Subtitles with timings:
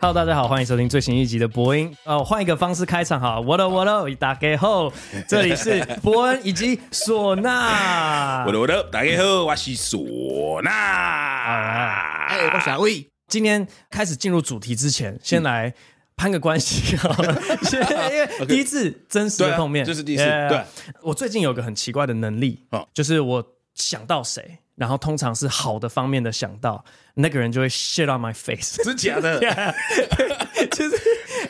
[0.00, 1.92] Hello，大家好，欢迎收听最新一集的播音。
[2.04, 3.40] 哦，换一个方式开场哈。
[3.40, 4.08] What up, what up？
[4.14, 4.92] 大家好，
[5.26, 8.44] 这里是 博恩以及唢呐。
[8.46, 8.90] What up, what up？
[8.92, 10.70] 大家好，我是唢呐。
[12.28, 13.08] 哎，我小魏。
[13.26, 15.74] 今天开始进入主题之前，先来
[16.16, 17.42] 攀个关系好了，
[18.12, 20.22] 因为 第一次真实的碰面，这是第一次。
[20.22, 20.62] 对，
[21.02, 23.44] 我最近有个很奇怪的能力，就是我
[23.74, 24.60] 想到谁。
[24.78, 26.82] 然后通常是好的方面的想到
[27.14, 29.40] 那个人就会 shit on my face，是假的，
[30.70, 30.96] 就是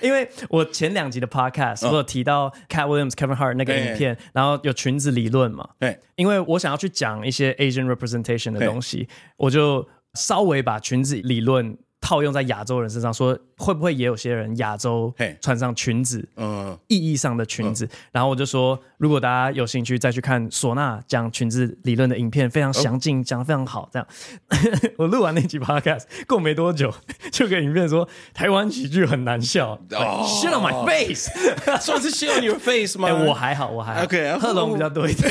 [0.01, 11.77] 因为我前两集的 podcast 我有提到 Cat Williams Kevin Hart 那个影片，然后有裙子理论嘛，对，因为我想要去讲一些 Asian representation 的东西，我就稍微把裙子理论。
[12.01, 17.89] 套用在亚洲人身上，说会不会也有些人亚洲穿上裙子，嗯，意义上的裙子。
[18.13, 23.89] 然后我就说，如果大家有兴趣，再去看唢呐讲裙子理论的影片，非常详尽，讲的非常好。
[23.93, 24.09] 这样，
[24.97, 26.93] 我录完那集 podcast 过没多久，
[27.33, 31.29] 就给影片说台湾喜剧很难笑，shit on my face，
[31.81, 33.09] 算是 shit on your face 吗？
[33.27, 35.31] 我还好，我还好，OK，贺龙比较多一点。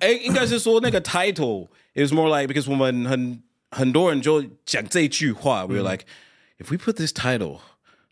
[0.00, 3.40] 哎，应该是说那个 title is more like because 我们很。
[3.71, 6.05] 很多人就讲这句话，We're like,
[6.57, 7.59] if we put this title，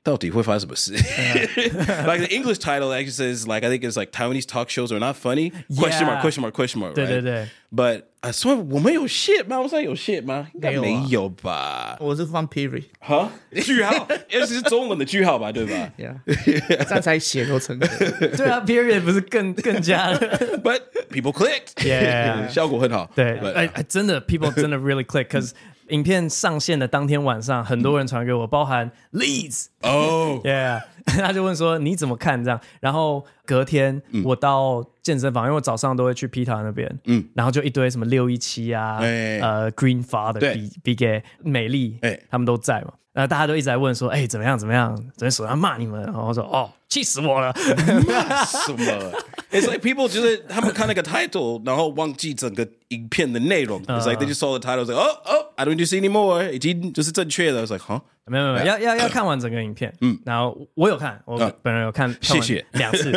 [0.04, 0.94] 到底会发生什么事？
[0.94, 5.16] Like the English title actually says, like I think it's like Taiwanese talk shows are not
[5.16, 5.52] funny.
[5.76, 6.94] Question mark, question mark, question mark.
[6.94, 7.48] 对对对。
[7.76, 9.60] But 啊，所以我们有 shit 吗？
[9.60, 10.48] 我们有 shit 吗？
[10.54, 11.98] 应该没有吧？
[12.00, 15.52] 我是放 period，哈，句号，尤其是中文的句号吧？
[15.52, 15.92] 对吧？
[15.98, 17.78] 这样才写都成。
[17.80, 20.14] 对啊，period 不 是更更加？
[20.14, 23.12] But people clicked，yeah，效果很好。
[23.16, 25.52] 对，哎哎，真的，people 真的 really click，cause
[25.91, 32.43] 影片上线的当天晚上，很多人传给我，包含 Leeds 哦， Yeah， 他就问说你怎么看？
[32.43, 32.61] 这样？
[32.81, 42.93] 然后隔天我到健身房，因为我早上都会去 Peter 那边，嗯，然后就一堆什么六一七啊，呃，Green Father 比比给美丽，哎，他们都在嘛。
[43.13, 44.57] 然后大家都一直在问说，哎，怎么样？
[44.57, 44.97] 怎么样？
[45.17, 47.55] 昨天手上骂你们，然后我说，哦，气死我了！
[47.57, 49.13] 什么
[49.53, 53.81] ？It's like people 就是他们看那个 title，然后忘记整个影片的内容。
[53.85, 57.65] It's like they just saw the title，like oh oh I don't need to see anymore，已经就是正确的。
[57.65, 59.95] It's like 哈，没有没有，要要要看完整个影片。
[60.01, 63.13] 嗯，然后我有看，我本人有看，谢谢两次。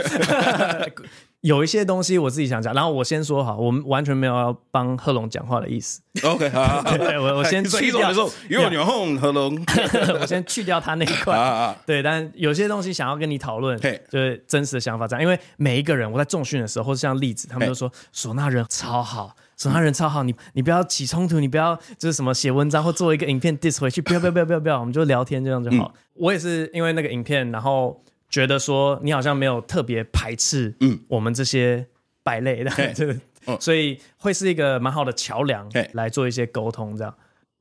[1.44, 6.02] 有一些东西我自己想讲，然后我先说好，我们完全没有要帮贺龙讲话的意思。
[6.24, 8.14] OK，好， 对，我我先去掉。
[8.48, 9.62] 有牛红贺龙，
[10.22, 11.78] 我先去掉他那一块。
[11.86, 13.78] 对，但有些东西想要跟你讨论，
[14.10, 15.22] 就是真实的想法这样。
[15.22, 25.94] 因为每一个人，我在重训的时候，像例子，他们都说唢呐人超好，唢呐人超好，你你不要起冲突，你不要就是什么写文章或做一个影片 diss 回去，不要不要不要不要不要，我们就聊天这样就好。
[26.14, 28.02] 我也是因为那个影片，然后。
[28.34, 31.86] 觉得说你好像没有特别排斥，嗯，我们这些
[32.24, 32.72] 败类的，
[33.62, 37.16] 所以会是一个蛮好的桥梁，来做一些沟通，这样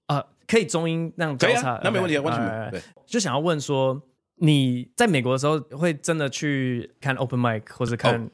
[0.07, 2.83] 啊，可以中英那样交叉，那没问题，完全没问。
[3.07, 4.01] 就想要问说，
[4.37, 8.31] 你在美国的时候会真的去看 open mic 或者看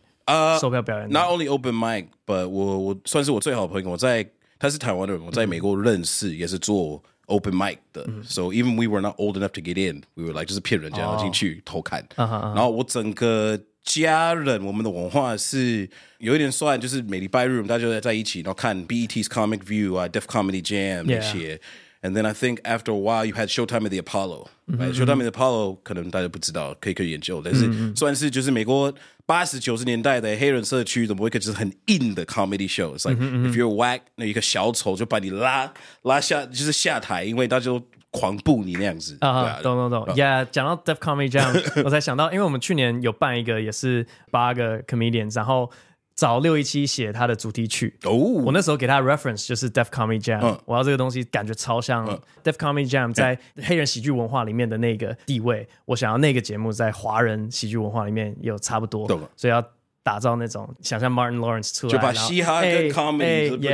[0.60, 4.24] 售票表演？Not only open mic，but 我我算是我最好的朋友，我在
[4.60, 7.02] 他是台湾的人，我在美国认识也是做。
[7.27, 12.05] Open mic 的，so even we were not old enough to get in，we were like 就是骗人家要进去偷看。
[12.17, 21.61] 然后我整个家人，我们的文化是有一点算，就是每礼拜日我们大家就在在一起，然后看 BET's Comic View 啊，Def Comedy Jam 那些。
[22.01, 25.77] And then I think after a while you had Showtime at the Apollo，Showtime at the Apollo
[25.81, 28.93] 可能大家不知道，可以可以研究，但是算是就是美国。
[29.28, 35.70] 八十九十年代的黑人社区怎么会一个就是很硬的 comedy show？It's like if you're whack，那一个小丑就把你拉
[36.04, 37.78] 拉下，就是下台，因为他就
[38.10, 39.18] 狂步你那样子。
[39.20, 40.16] 啊，懂懂懂。
[40.16, 45.70] Yeah，讲到 Def Comedy Jam， 我才想到，因为我们去年有办一个，也是八个 comedians，然后。
[46.18, 47.96] 找六一七写他的主题曲。
[48.02, 52.04] 哦，我那时候给他的 reference 就是 Def Comedy Jam，我要这个东西感觉超像
[52.42, 59.06] Def Comedy Jam 在黑人喜剧文化里面的那个地位，我想要那个节目在华人喜剧文化里面有差不多，
[59.36, 59.64] 所以要
[60.08, 63.70] 打造那种想象 Martin Lawrence 出来，就把嘻哈跟 comedy 对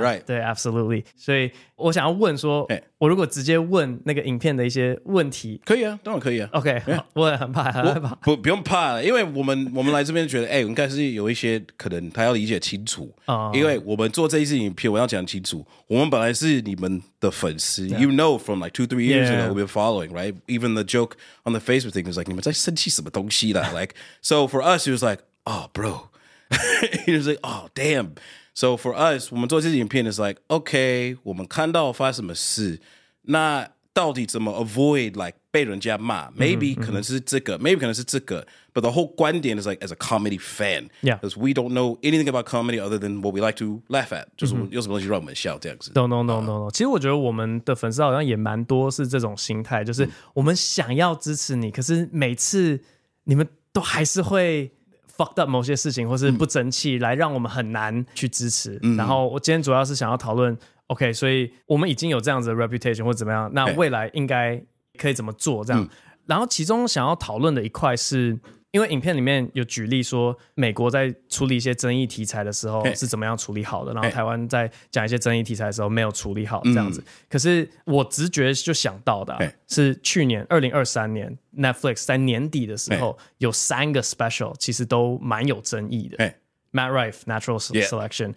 [0.00, 1.50] ，right，对，absolutely，所以。
[1.76, 2.64] 我想要问说，
[2.98, 6.48] 我如果直接问那个影片的一些问题，可以啊，当然可以啊。
[6.52, 6.80] OK，
[7.14, 8.14] 我也很怕，很害怕。
[8.22, 13.50] 不，不用怕，因为我们我们来这边觉得，哎，应该是有一些可能他要理解清楚啊。
[13.52, 20.36] 因为我们做这一次影片，我要讲清楚，我们本来是你们的粉丝，You know from like two three years ago we've been following, right?
[20.46, 25.24] Even the joke on the Facebook thing was like，你们在生气什么东西啦？Like so for us, it was like,
[25.45, 26.09] oh bro,
[26.49, 28.15] it was like, oh damn.
[28.53, 32.79] So for us，我们做这支影片是 like，OK，我们看到发生什么事，
[33.23, 36.29] 那 到底怎么 avoid like 被人家骂？
[36.31, 38.45] Maybe、嗯、可能是这个、嗯、，Maybe 可能是这个。
[38.73, 42.29] But the whole 观点 is like as a comedy fan, yeah, because we don't know anything
[42.29, 45.91] about comedy other than what we like to laugh at，、嗯、就是有什么东西让我们笑这样子。
[45.95, 52.79] No no no no no，、uh, 其实我觉得我们的粉丝好像也蛮多是这种心态，就是我们想要支持你，可是每次
[53.23, 54.71] 你们都还是会
[55.16, 58.78] Fucked up 某些事情，或是不争气，来让我们很难去支持。
[58.82, 60.56] 嗯、然后我今天主要是想要讨论。
[60.88, 64.62] OK，所以我们已经有这样子的 reputation 或怎么样，那未来应该
[64.98, 65.64] 可以怎么做？
[65.64, 65.88] 这样，嗯、
[66.26, 68.38] 然后其中想要讨论的一块是，
[68.74, 77.00] 因为影片里面有举例说，美国在处理一些争议题材的时候是怎么样处理好的，然后台湾在讲一些争议题材的时候没有处理好这样子。
[77.00, 86.34] 嗯、可是我直觉就想到的、啊、是去年二零二三年 Netflix 在年底的时候有三个 special，其实都蛮有争议的。
[86.72, 88.34] Matt Rife Natural Selection。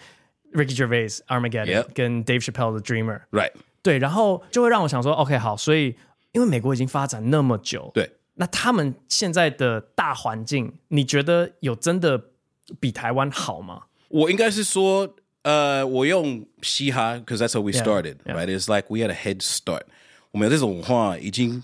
[0.53, 1.85] Ricky Gervais Armageddon.
[1.93, 3.51] 跟 Dave Chappelle 的 Dreamer，right？
[3.81, 5.93] 对，然后就会让我想说，OK，好，所以
[6.31, 12.21] 因为美国已经发展那么久，对，那他们现在的大环境，你觉得有真的
[12.79, 13.83] 比台湾好吗？
[14.09, 18.75] 我应该是说，呃，我用嘻哈，because that's how we started，right？It's yeah, yeah.
[18.75, 19.81] like we had a head start，
[20.31, 21.61] 我们有这种文化已经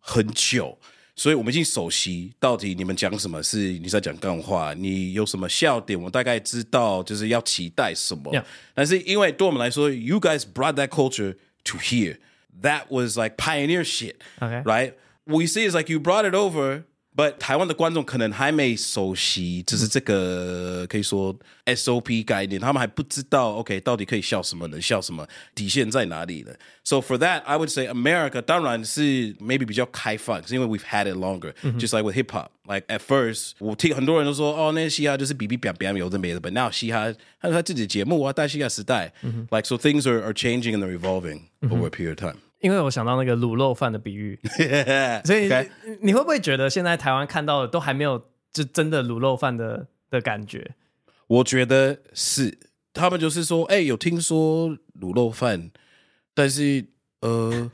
[0.00, 0.78] 很久。
[1.16, 8.32] 所以我们已经熟悉，到底你们讲什么是你在讲干话，你有什么笑点，我大概知道就是要期待什么。
[8.32, 8.42] Yeah.
[8.74, 12.16] 但是因为对我们来说，you guys brought that culture to here.
[12.62, 14.64] That was like pioneer shit, okay.
[14.64, 14.94] right?
[15.25, 16.83] What you see is like you brought it over.
[17.15, 26.57] But 台湾的观众可能还没熟悉，就是这个可以说 SOP 概念，他们还不知道 OK 到底可以笑什么，能笑什么，底线在哪里的。
[26.83, 31.51] So for that, I would say America 当然是 maybe 比较开放，是因为 we've had it longer.
[31.77, 39.11] Just like with hip hop, like at first 我听很多人都说哦，那些嘻哈就是比比比比有的没的，But now 嘻哈还有他自己的节目啊，大嘻哈时代，
[39.49, 42.37] like so things are are changing and they're evolving over a period of time.
[42.64, 44.40] 因为我想到那个卤肉饭的比喻，
[45.22, 45.50] 所以
[46.00, 48.18] 你会不会觉得现在台湾看到的都还没有
[48.54, 50.70] 就真的卤肉饭的的感觉？
[51.26, 52.58] 我觉得是，
[52.94, 55.70] 他们就是说，哎、欸，有听说卤肉饭，
[56.32, 56.86] 但是
[57.20, 57.70] 呃，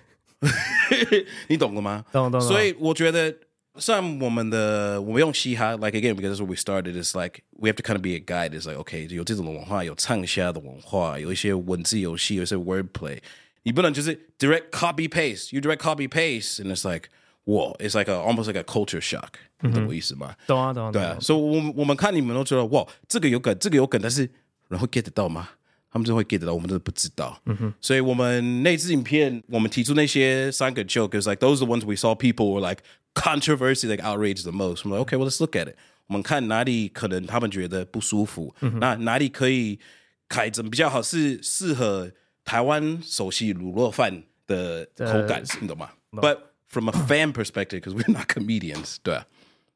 [1.47, 2.05] 你懂了吗？
[2.11, 2.41] 懂懂。
[2.41, 3.33] 所以我觉得，
[3.77, 8.59] 像我们的，我们用嘻哈，like again because we started, it's like we have to kind of be a guide.
[8.59, 13.21] It's like okay，有这种文化，有唱虾的文化，有一些文字游戏，有一些 wordplay。
[13.64, 17.10] 你不能就是 direct copy paste，you direct copy paste，and it's like
[17.46, 19.30] wow，it's like a almost like a culture shock，
[19.62, 20.36] 你懂我意思吗？
[20.46, 20.92] 懂啊懂啊。
[20.92, 24.30] 对啊，所以我我们看你们都觉得哇，这个有梗，这个有梗，但是
[24.70, 25.50] 人会 get 得到吗？
[25.90, 27.42] 他们就会 get 得到，我们真的不知道。
[27.46, 27.74] 嗯哼。
[27.80, 32.84] 所以我们那支影片，我们提出那些三个 joke，is like those are the ones we saw people were like
[33.14, 34.82] controversy like outraged the most。
[34.84, 35.76] 我们 OK，well let's look at it。
[36.08, 39.80] 我们看哪里可能他们觉得不舒服，那哪里可以
[40.28, 42.12] 改正比较好，是适合。
[42.51, 49.25] 台湾熟悉卤肉饭的口感，你懂吗？But from a fan perspective, because we're not comedians，对啊，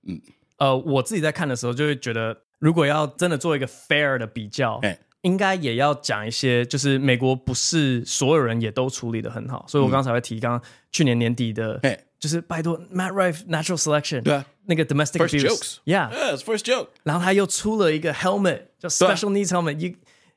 [0.02, 0.20] 嗯，
[0.56, 10.60] 呃，我自己在看的时候就会觉得，如果要真的做一个 fair 的比较，欸、应该也要讲一些，就是美国不是所有人也都处理的很好，所以我刚才会提，刚刚
[10.90, 19.50] 去年年底的，欸、就是拜托 Matt Rife Natural Selection，对啊，那个 Domestic First jokes，yeah，yeah，it's first joke，然后他又出了一个 helmet，叫 Special Needs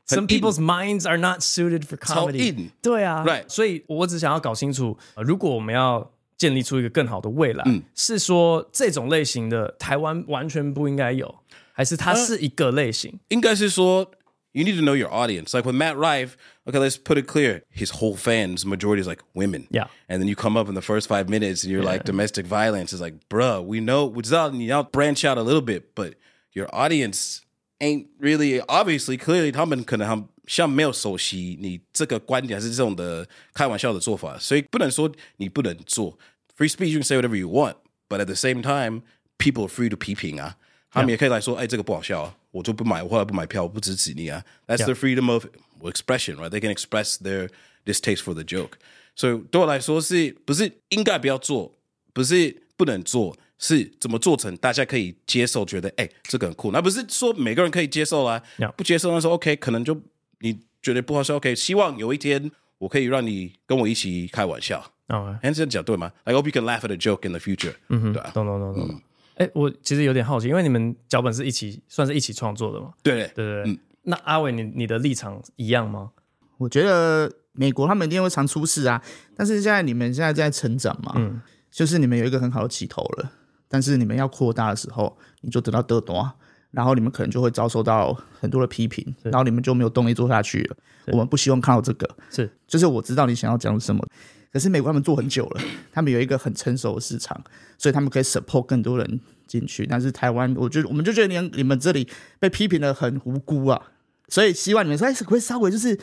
[0.08, 2.70] Helmet，Some people's minds are not suited for comedy。
[2.82, 3.44] 对啊，right。
[3.48, 11.32] 所以我只想要搞清楚，如果我们要建立出一个更好的未来，嗯、是说这种类型的台湾完全不应该有，
[11.72, 13.18] 还是它是一个类型？
[13.28, 14.10] 应该是说，
[14.50, 15.56] you need to know your audience.
[15.56, 16.32] Like with Matt Rife,
[16.66, 17.62] okay, let's put it clear.
[17.72, 19.68] His whole fans majority is like women.
[19.70, 19.86] Yeah.
[20.08, 21.92] And then you come up in the first five minutes and you're yeah.
[21.92, 26.14] like domestic violence is like, bruh, we know, 我知道你要 branch out a little bit, but
[26.52, 27.38] your audience
[27.78, 36.18] ain't really obviously clearly 他们可能他像没有熟悉你这个观点还是这种的开玩笑的做法，所以不能说你不能做
[36.56, 37.74] free speech you can say whatever you want
[38.08, 39.02] but at the same time
[39.38, 40.56] people are free to 批评啊，
[40.90, 45.46] 他们也可以来说哎这个不好笑啊，我就不买我后来不买票我不支持你啊，that's their freedom of
[45.82, 47.48] expression right they can express their
[47.84, 48.72] distaste for the joke
[49.16, 51.74] 所以对我来说是不是应该不要做
[52.12, 53.36] 不是不能做。
[53.57, 58.41] 是怎么做成大家可以接受，觉得哎、欸，这个很酷，那不是说每个人可以接受啊.
[58.75, 59.99] 不接受那时候 OK，可能就
[60.39, 69.01] 你觉得不好笑 OK，希望有一天我可以让你跟我一起开玩笑，哦，哎，这样讲对吗？I hope you can laugh at a joke in the future，嗯哼，对啊，懂懂懂懂。
[69.35, 72.93] 哎、嗯欸，我其实有点好奇，因为你们脚本是一起，算是一起创作的嘛？
[73.01, 76.11] 对对对对，嗯，那阿伟，你你的立场一样吗？
[76.57, 79.01] 我觉得美国他们一定会常出事啊，
[79.35, 83.31] 但是现在你们现在在成长嘛，嗯，就是你们有一个很好的起头了。
[83.67, 86.31] 但是你们要扩大的时候，你就得到得多，
[86.71, 90.77] 然后你们可能就会遭受到很多的批评，然后你们就没有动力做下去了。
[91.07, 94.05] 我们不希望看到这个，是，就是我知道你想要讲什么，
[94.51, 97.41] 可是美国他们做很久了， 他们有一个很成熟的市场，
[97.77, 99.85] 所以他们可以 support 更多人进去。
[99.85, 102.07] 但是台湾，我觉得我们就觉得你你们这里
[102.39, 103.81] 被批评的很无辜啊，
[104.27, 105.99] 所以希望你们说，哎，可不可以稍微就是。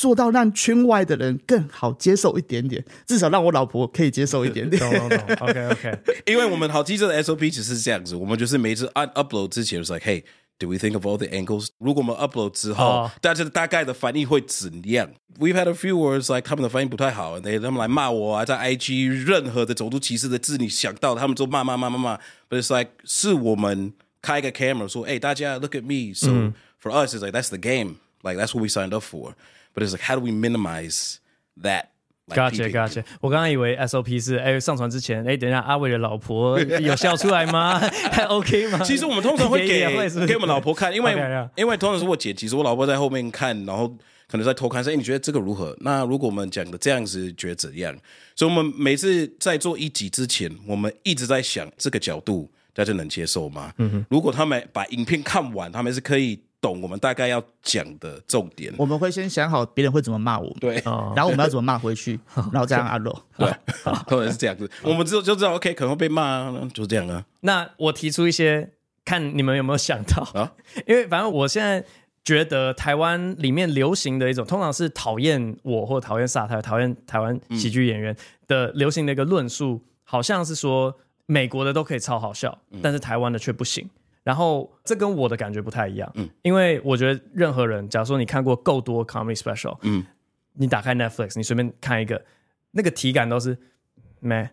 [0.00, 4.80] 做到让圈外的人更好接受一点点，至少让我老婆可以接受一点点。
[4.80, 5.36] 懂懂懂。
[5.40, 5.98] OK OK。
[6.24, 10.22] 因为我们好记者的 SOP 只是这样子，我们就是每次按 upload 之前是 like hey
[10.58, 11.68] do we think of all the angles？
[11.76, 13.10] 如果我们 upload 之后，oh.
[13.20, 22.16] 大家的大概的反应会怎样？We've had a few words like 他们的反应不太好，他们来骂我啊，在 IG 任何的种族歧视的字你想到，他们都骂骂骂骂骂。
[22.48, 23.92] But it's like 是我们
[24.22, 26.14] 开一个 camera 说，哎，大家 look at me。
[26.14, 27.58] So、嗯、for us it's like that's the
[28.22, 29.34] game，like that's what we signed up for。
[29.74, 31.18] But it's like, how do we minimize
[31.62, 31.86] that?
[32.28, 33.02] Gotcha, gotcha.
[33.20, 37.80] 我刚刚以为 SOP 是哎，上传之前哎，等一下阿伟的老婆 有笑出来吗？
[38.12, 38.78] 还 OK 吗？
[38.84, 39.80] 其实我们通常会给
[40.28, 41.12] 给我们老婆看，因为
[41.56, 43.88] 因为通常是我剪辑，其实我老婆在后面看，然后
[44.28, 45.76] 可能在偷看说，哎，你觉得这个如何？
[45.80, 47.92] 那如果我们讲的这样子，觉得怎样？
[48.36, 53.72] 所以我们每次在做一集之前，我们一直在想这个角度大家能接受吗？
[53.78, 54.06] 嗯哼。
[54.08, 56.40] 如果他们把影片看完，他们是可以。
[56.60, 60.74] 懂我们大概要讲的重点，我们会先想好别人会怎么骂我们，对，
[61.14, 62.20] 然后我们要怎么骂回去，
[62.52, 63.50] 然后再让阿罗，对，
[64.06, 67.24] 可能 是这样子，我们之后就知道，OK，可能会被骂，就这样啊。
[67.40, 68.72] 那我提出一些，
[69.04, 70.52] 看你们有没有想到啊？
[70.86, 71.82] 因为反正我现在
[72.22, 78.14] 觉得台湾里面流行的一种，通常是讨厌我或讨厌萨泰，讨厌台湾喜剧演员
[78.46, 83.88] 的流行的一个论述，好像是说美国的都可以超好笑，但是台湾的却不行。
[84.22, 90.04] 然后这跟我的感觉不太一样，嗯，因为我觉得任何人，假如说你看过够多 comedy special，嗯，
[90.54, 92.22] 你打开 Netflix，你随便看一个，
[92.72, 93.56] 那个体感都是
[94.20, 94.50] 没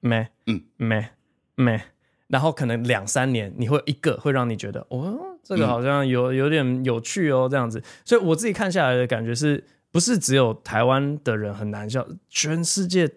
[0.00, 0.62] 没嗯。
[0.76, 1.08] 没
[1.54, 1.80] 没，
[2.28, 13.10] 然后可能两三年你会一个会让你觉得哦，这个好像有有点有趣哦这样子，所以我自己看下来的感觉是不是只有台湾的人很难笑，全世界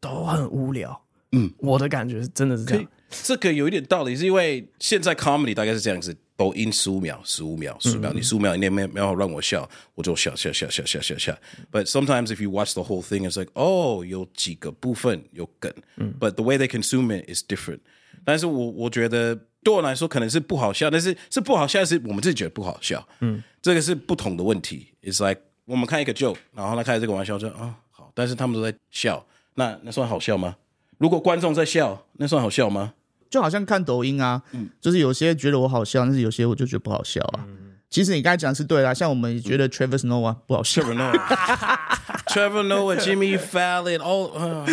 [0.00, 2.84] 都很无聊，嗯，我的感觉是真的是这样。
[3.22, 11.36] 这个有一点道理，是因为现在 comedy 大概是这样子，抖音十五秒、十五秒、十五秒，嗯、你十五秒以内没没有让我笑，我就笑笑笑笑笑笑笑。
[11.70, 17.32] But sometimes if you watch the whole thing, it's like, oh，有几个部分有梗，嗯，But the way they consume it
[17.32, 17.80] is different。
[18.24, 24.88] 但是我我觉得对我来说可能是不好笑，但是是不好笑，是我们自己觉得不好笑，嗯，这个是不同的问题。
[25.02, 30.56] It's like 我们看一个 joke，然后他开这个玩笑，就啊、哦、好，但是他们都在笑，那那算好笑吗？
[30.98, 32.94] 如果观众在笑，那算好笑吗？
[33.30, 37.44] 就好像看抖音啊，嗯，就是有些觉得我好笑，但是有些我就觉得不好笑啊。
[37.48, 44.64] 嗯、其实你刚才讲的是对的，像我们也觉得 Trevor Noah 不好笑，Trevor Noah，Trevor Noah，Jimmy Fallon，all，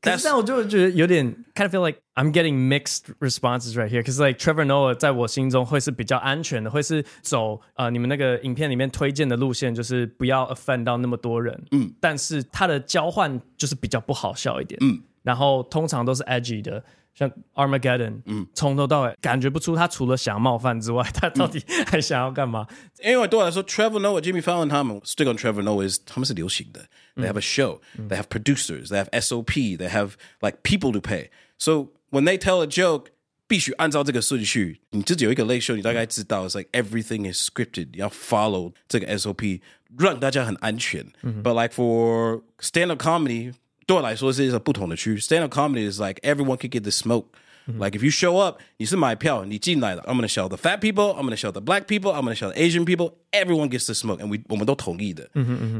[0.00, 4.26] 可是这样我就觉得有点 kind of feel like I'm getting mixed responses right here，c a u s e
[4.26, 16.82] like Trevor Noah 在我心中会是比较安全的，会是走呃你们那个影片里面推荐的路线，就是不要 offend 到那么多人，嗯，但是他的交换就是比较不好笑一点，嗯，然后通常都是 edgy 的。
[17.13, 22.67] 像 Armageddon， 嗯，从头到尾感觉不出他除了想冒犯之外，他到底还想要干嘛？
[23.01, 26.85] 因为对我来说，Trevor Noah、Jimmy Fallon 他们，stick on Trevor Noah is 他们是流行的。
[27.15, 31.29] They have a show, they have producers, they have SOP, they have like people to pay.
[31.57, 33.05] So when they tell a joke，
[33.47, 34.81] 必须按照这个顺序。
[34.89, 39.61] 你自己有一个 late show，你大概知道，it's like everything is scripted，你要 follow 这个 SOP，
[39.97, 41.05] 让大家很安全。
[41.23, 43.53] But like for stand up comedy。
[43.89, 45.17] 对我来说是一个不同的区域。
[45.17, 47.25] Stand up comedy is like everyone can get the smoke.
[47.67, 51.87] Like if you show up，你是买票，你进来了，I'm gonna show the fat people, I'm gonna show the black
[51.87, 53.13] people, I'm gonna show the Asian people.
[53.31, 55.27] Everyone gets the smoke, and we 我们都同意的。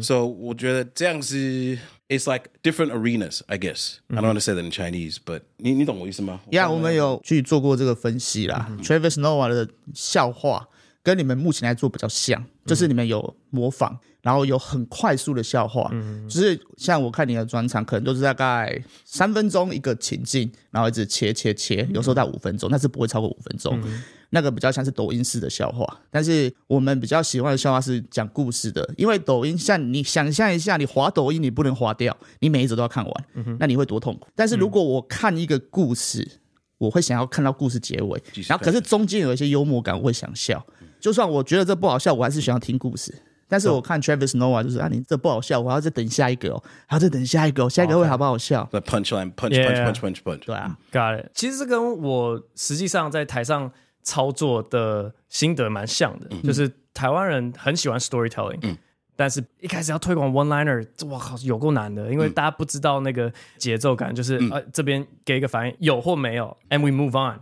[0.01, 1.37] So 我觉得这样子，
[2.09, 3.97] it's like different arenas, I guess.
[4.09, 6.39] I don't want to say that in Chinese, but 你你懂我意思吗？
[6.49, 8.67] 呀，我们有去做过这个分析啦。
[8.81, 10.67] Trevor Noah 的笑话
[11.02, 13.98] 跟你们目前来做比较像，就是你们有模仿。
[14.22, 23.80] 然后有很快速的笑话，嗯，就是像我看你的专场，可能都是大概三分钟一个情境，然后一直切切切，有时候到五分钟，但是不会超过五分钟。
[23.82, 34.28] 嗯、那个比较像是抖音式的笑话，但是我们比较喜欢的笑话是讲故事的，因为抖音像你想象一下，你滑抖音你不能滑掉，你每一则都要看完，嗯，那你会多痛苦。
[34.34, 36.30] 但是如果我看一个故事，
[36.76, 40.62] 我会想要看到故事结尾，然后可是中间有一些幽默感，我会想笑。
[41.00, 43.14] 就算我觉得这不好笑，我还是想要听故事。
[43.48, 48.16] 但是我看 Travis Noah 就是啊，你这不好笑，我还要再等下一个哦，还要再等下一个哦，下一个会好。
[48.16, 50.44] 不好笑？The punchline, punch, punch, punch, punch, punch。
[50.44, 51.30] 对啊，Got it。
[51.34, 53.72] 其实这跟我实际上在台上
[54.04, 58.76] 操作的心得蛮像的，就是台湾人很喜欢 storytelling，
[59.16, 67.40] 但是一开始要推广 one liner，哇靠，有够难的，因为大家不知道那个节奏感，就是呃这边给一个反应有或没有，and we move on。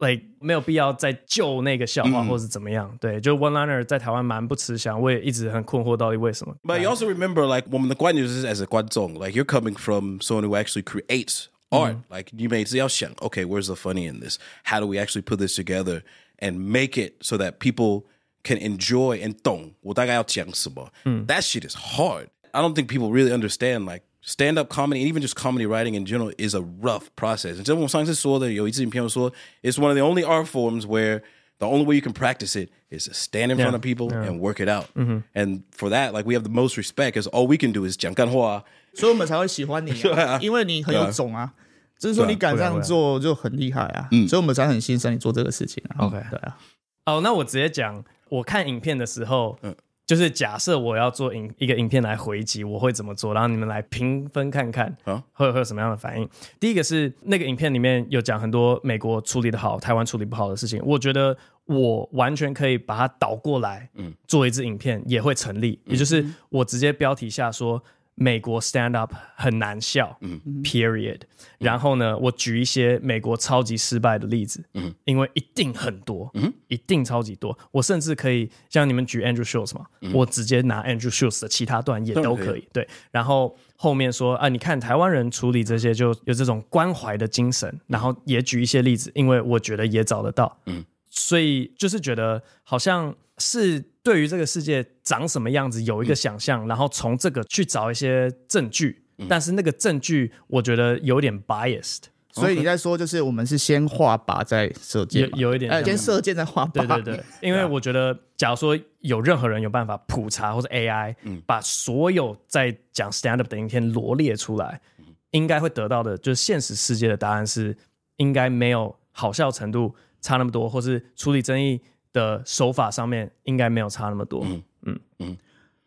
[0.00, 2.88] like 没有必要再救那个笑话，或是怎么样。
[2.92, 6.54] 嗯、对，就 one liner 在台湾蛮不吃香，我也一直很困惑到底为什么。
[6.62, 11.44] But you also remember like 我们的观点就是 as a 观众，like you're coming from someone who actually creates
[11.70, 16.02] art，、嗯、like 你每次要想，OK，where's、okay, the funny in this？How do we actually put this together
[16.38, 18.04] and make it so that people
[18.44, 20.92] can enjoy and 懂我大概要讲什么？
[21.04, 22.28] 嗯，That shit is hard.
[22.52, 25.94] I don't think people really understand like stand up comedy and even just comedy writing
[25.94, 27.58] in general is a rough process.
[27.58, 31.22] And 就我上次说的有一支影片我说，it's one of the only art forms where
[31.58, 34.28] the only way you can practice it is to stand in front of people yeah.
[34.28, 34.86] and work it out.
[34.94, 35.22] Mm -hmm.
[35.34, 37.96] And for that, like we have the most respect because all we can do is
[37.96, 38.64] 讲干话，
[38.94, 41.54] 所以我们才会喜欢你、啊，因为你很有种啊。
[41.98, 46.04] 就是说你敢这样做就很厉害啊，所以我们才很欣赏你做这个事情啊。
[46.04, 46.58] OK，对啊。
[47.06, 49.74] 哦，那我直接讲，我看影片的时候，嗯。
[50.11, 53.33] 就是假设我要做影一个影片来回击，我会怎么做？
[53.33, 56.29] 然后你们来评分看看，啊，会会有什么样的反应？
[56.59, 65.79] 第一个是那个影片里面有讲很多美国处理的好，台湾处理不好的事情，我觉得我完全可以把它倒过来，嗯，做一支影片也会成立。
[65.85, 67.81] 也就是我直接标题下说。
[68.15, 71.21] 美国 stand up 很难笑，嗯，period。
[71.57, 77.57] 然后呢，我举一些美国超级失败的例子，嗯，因为一定很多，嗯，一定超级多。
[77.71, 82.87] 我甚至可以像你们举 Andrew Schulz 嘛，我直接拿 Andrew Schulz 的其他段也都可以，对。
[83.11, 93.90] 然后后面说啊，你看台湾人处理这些就有这种关怀的精神，然后也举一些例子，因为我觉得也找得到，嗯，所以就是觉得好像是。
[94.03, 111.15] 对于这个世界长什么样子有一个想象，嗯、然后从这个去找一些证据，嗯、但是那个证据我觉得有点 biased，所以你在说就是我们是先画靶再射箭，有有一点，先射箭再画靶，对对对，因为我觉得假如说有任何人有办法普查或者 AI，
[111.45, 114.81] 把所有在讲 stand up 的影片罗列出来，
[115.29, 117.77] 应该会得到的就是现实世界的答案是
[118.17, 121.79] 应该没有好笑程度差那么多，或是处理争议。
[122.13, 125.37] 的手法上面应该没有差那么多，嗯嗯嗯，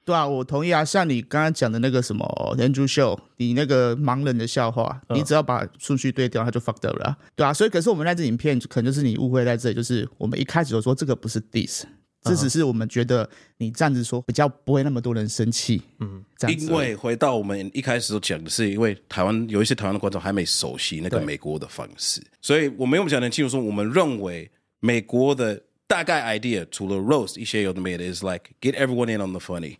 [0.05, 0.85] 对啊，我同意啊。
[0.85, 2.25] 像你刚刚讲的那个什么
[2.59, 7.53] Andrew Show，你那个盲人的笑话，嗯、你只要把顺序对调，他就 fucked up 了、啊，对啊。
[7.53, 11.83] 所以，可是我们那支影片可能就是你误会在这里，就是我们一开始就说这个不是 diss，
[12.23, 13.29] 这只是我们觉得
[13.59, 16.67] 你这样子说比较不会那么多人生气，嗯，这样子。
[16.67, 25.63] 因为回到我们一开始都讲的是，因为台湾有一些台湾的观众还没熟悉那个美国的方式，所以我们用讲的清楚说，我们认为美国的。
[25.88, 29.78] 大概 idea 除了 roast 一些有的没的 is like get everyone in on the funny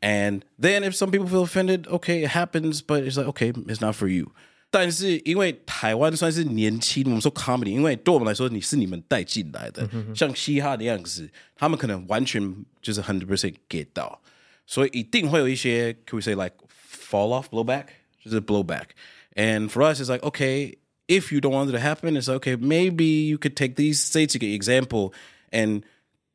[0.00, 3.80] and then if some people feel offended okay it happens but it's like okay it's
[3.80, 4.32] not for you
[4.70, 12.40] 但是因为台湾算是年轻我们说 comedy 因为对我们来说你是你们带进来的像嘻哈的样子他们可能完全
[12.80, 14.18] 就是 hundred percent get 到
[14.66, 17.86] 所以一定会有一些 can we say like fall off blow back
[18.24, 18.90] 就是 blow back
[19.34, 20.76] and for us it's like okay
[21.08, 24.24] if you don't want it to happen it's okay maybe you could take these say
[24.26, 25.12] to get example
[25.55, 25.81] and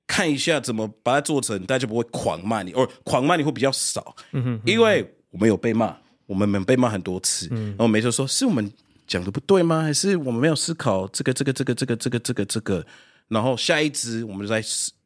[0.06, 8.72] 看一下怎么把它做成，大家不会狂骂你，或狂骂你会比较少，嗯哼，因为我们有被骂，我们没被骂很多次，嗯，然后每次说是我们
[9.06, 9.82] 讲的不对吗？
[9.82, 12.84] 还是我们没有思考这个这个这个这个这个这个这个？
[13.28, 14.60] 然后下一支我们就在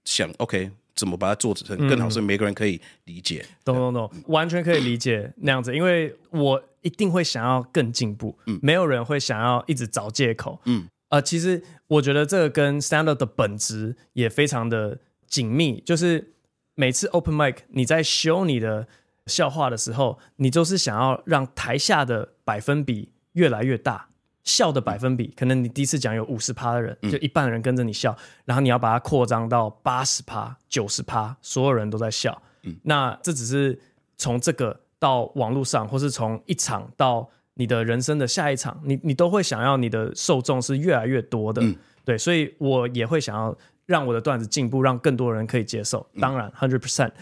[0.04, 3.44] 想，OK，怎么把它做成更好，所以每个人可以理解。
[3.62, 10.88] 懂懂懂，完全可以理解那样子，因为我一定会想要更进步，嗯，没有人会想要一直找借口，嗯。
[11.14, 14.98] 呃，其实我觉得这个跟 stand up 的本质也非常的
[15.28, 16.34] 紧密，就是
[16.74, 18.88] 每次 open mic 你在修你的
[19.26, 24.08] 笑话的时候，你就是想要让台下的百分比越来越大，
[24.42, 32.42] 笑的百分比，可能你第一次讲有五十趴的人，就一半的人跟着你笑，然后你要把它扩张到八十趴、九十趴，所有人都在笑。
[32.64, 33.78] 嗯那这只是
[34.18, 37.30] 从这个到网络上，或是从一场到。
[37.54, 46.06] 你的人生的下一场，你你都会想要你的受众是越来越多的，嗯、对，所以我也会想要让我的段子进步，让更多人可以接受。
[46.20, 47.12] 当然，hundred percent。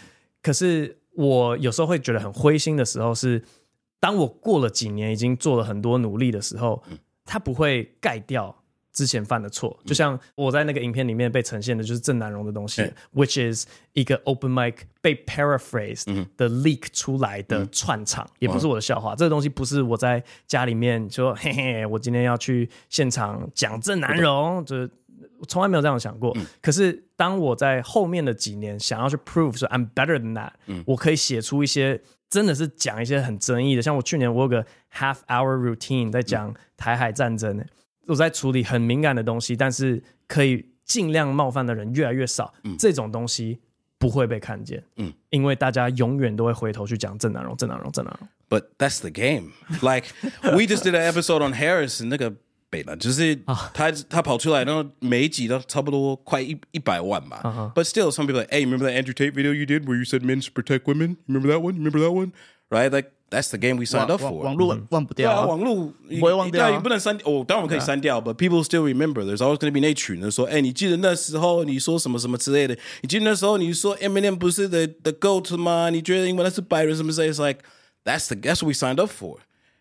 [0.43, 3.43] 可是我有时候会觉得很灰心的时候是，
[4.01, 6.83] 当我过了几年，已经做了很多努力的时候，
[7.25, 8.62] 它不会盖掉。
[8.93, 19.15] 之前犯的错，就像我在那个影片里面被呈现的，就是郑南榕的东西、嗯、，which is 一个 open mic 被 paraphrased 的 leak 出来的串场，嗯、也不是我的笑话。
[19.15, 24.91] 嗯、这个东西不是我在家里面说， 嘿嘿，我今天要去现场讲郑南榕，就是
[25.49, 26.31] 从来没有这样想过。
[26.37, 37.67] 嗯、可是当我在后面的几年想要去 prove 说 I'm better than that，、嗯、我可以写出一些真的是讲一些很争议的，像我去年我有个 half hour routine 在讲台海战争、欸。
[38.07, 42.53] 我在处理很敏感的东西，但是可以尽量冒犯的人越来越少。
[42.65, 43.61] 嗯，这种东西
[43.99, 44.83] 不会被看见。
[44.97, 48.29] 嗯，因为大家永远都会回头去讲郑南榕、郑南榕、郑南榕。
[48.49, 49.53] But that's the game.
[49.81, 50.09] Like
[50.43, 52.35] we just did an episode on Harris，那个
[52.69, 53.37] 北南，就是
[53.73, 57.41] 他他跑出来，然后每一集都差不多快一一百万嘛。
[57.43, 57.73] Uh huh.
[57.73, 60.05] But still, some people like, hey, remember that Andrew Tate video you did where you
[60.05, 61.17] said men should protect women?
[61.29, 61.77] Remember that one?
[61.77, 62.33] Remember that one?
[62.72, 62.92] Right?
[62.92, 64.32] Like that's the game we signed up for.
[64.32, 67.46] 网络忘不掉，对啊，网络不会忘掉，你不能删哦。
[67.48, 69.24] 当然我们可以删掉，but people still remember.
[69.24, 72.78] There's always going to be 那群人说，哎，你记得那时候你说什么什么之类的？
[73.02, 75.90] 你记得那时候你说 Eminem 不是 the the goat 吗？
[75.90, 77.32] 你觉得因为他是白人什么之类？
[77.32, 77.62] It's like
[78.04, 79.38] that's the that's what we signed up for.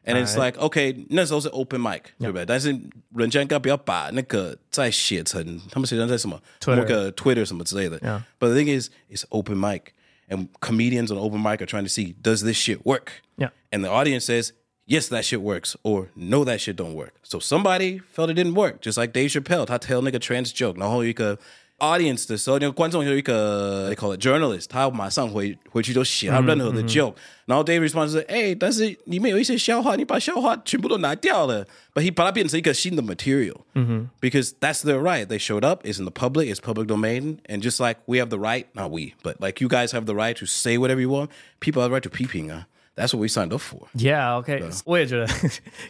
[0.08, 2.46] And it's like, okay，那时候是 open mic，对不对？
[2.46, 2.68] 但是
[3.16, 7.98] 人家应该不要把那个再写成他们写成在什么那个 Twitter 什么之类的。
[8.38, 9.86] But the thing is, it's open mic,
[10.30, 13.22] and comedians on open mic are trying to see does this shit work?
[13.36, 13.50] Yeah.
[13.70, 14.52] And the audience says,
[14.86, 17.14] yes, that shit works, or no, that shit don't work.
[17.22, 21.38] So somebody felt it didn't work, just like Dave Chappelle，他 tell 那个 trans joke，然后一个。
[21.80, 34.98] audience 的时候，那个观众有一个 they call it journalist，他马上回回去就写他任何的 joke，、嗯嗯、然后 Dave response 是，哎、欸，但是里面有一些笑话，你把笑话全部都拿掉了，but he 把它变成一个新的 material，嗯哼，because that's their
[34.98, 39.34] right，they showed up，it's in the public，it's public domain，and just like we have the right，not we，but
[39.40, 42.08] like you guys have the right to say whatever you want，people have the right to
[42.08, 42.66] 批评啊。
[42.96, 43.88] That's what we signed up for.
[43.94, 45.26] Yeah, OK，对我也觉得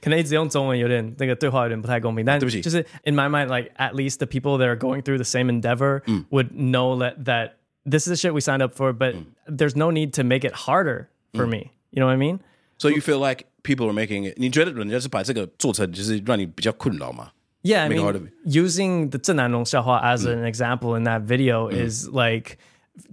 [0.02, 5.48] 可能一直用中文有点那个对话有点不太公平，但对不起，就是 in my mind, like at least the people that are going through the same
[5.48, 7.52] endeavor、嗯、would know that that
[7.88, 11.08] this is the shit we signed up for, but、嗯、there's no need to make it harder
[11.32, 11.70] for、嗯、me.
[11.90, 12.40] You know what I mean?
[12.78, 14.34] So you feel like people are making it?
[14.36, 17.30] 你觉得人家是把这个做成就是让你比较困扰吗？
[17.62, 22.58] Yeah, I mean, using the 郑南榕笑话 as an example in that video is like,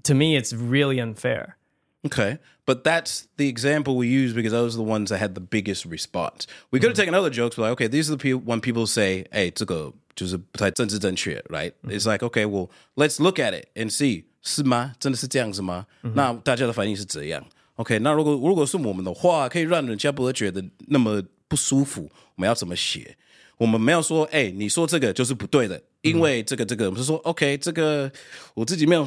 [0.04, 1.56] to me, it's really unfair.
[2.06, 2.38] Okay.
[2.66, 5.86] But that's the example we use because those are the ones that had the biggest
[5.86, 6.48] response.
[6.72, 8.88] We could have taken other jokes, but like, okay, these are the people when people
[8.88, 11.74] say, "Hey, 这个就是不太政治正确," right?
[11.84, 14.94] It's like, okay, well, let's look at it and see 是吗？
[15.00, 15.86] 真的是这样子吗？
[16.02, 17.46] 那大家的反应是怎样？
[17.76, 23.18] OK，那如果如果是我们的话，可以让人家不会觉得那么不舒服，我们要怎么写？
[23.58, 28.12] 我们没有说，哎、欸，你说这个就是不对的，因为这个这个，我们是说，OK，这个
[28.54, 29.06] 我自己没有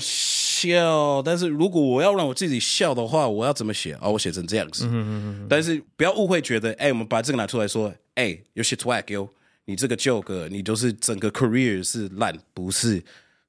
[0.69, 3.97] 笑，但是如果我要让我自己笑的话，我要怎么写？
[4.02, 4.86] 哦，我写成这样子。
[4.86, 5.10] 嗯嗯
[5.41, 5.47] 嗯。
[5.50, 9.30] 但是不要误会，觉得，哎、欸，我们把这个拿出来说，哎、欸，有些 swag 哟，
[9.65, 13.04] 你这个 joke，你就是整个 career 是烂，不是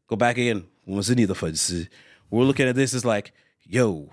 [0.07, 1.87] ？Go back in，我们是你的粉丝。
[2.31, 3.31] We're looking at this is like
[3.71, 4.09] yo，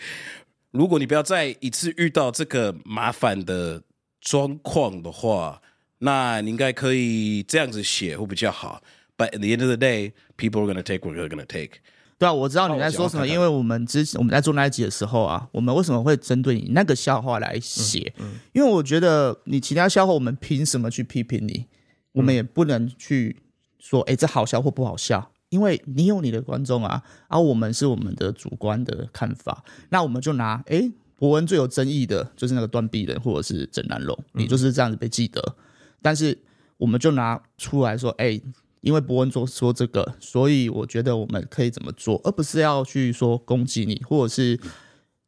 [0.70, 3.82] 如果你不要再一次遇到这个麻烦的
[4.20, 5.60] 状况的话。
[6.04, 8.82] 那你应该可以这样子写会比较好
[9.16, 11.74] ，But at the end of the day, people are gonna take what they're gonna take。
[12.22, 18.14] 对啊，我知道你在说什么，因为我们之前我们在做那一集的时候啊，我们为什么会针对你那个笑话来写？
[18.18, 21.66] 嗯嗯、因为我觉得你其他笑话，我们凭什么去批评你？
[22.12, 23.42] 我们也不能去
[23.80, 29.64] 说，哎，这好笑或不好笑，因为你有你的观众啊，而、啊、我们是我们的主观的看法。
[29.88, 35.42] 那我们就拿，哎，博文最有争议的就是那个断臂人，或者是整南龙，你就是这样子被记得。
[36.00, 36.38] 但是
[36.76, 38.42] 我们就拿出来说，哎、欸，
[38.82, 44.60] 因为伯恩做说这个，所以我觉得我们可以怎么做，而不是要去说攻击你，或者是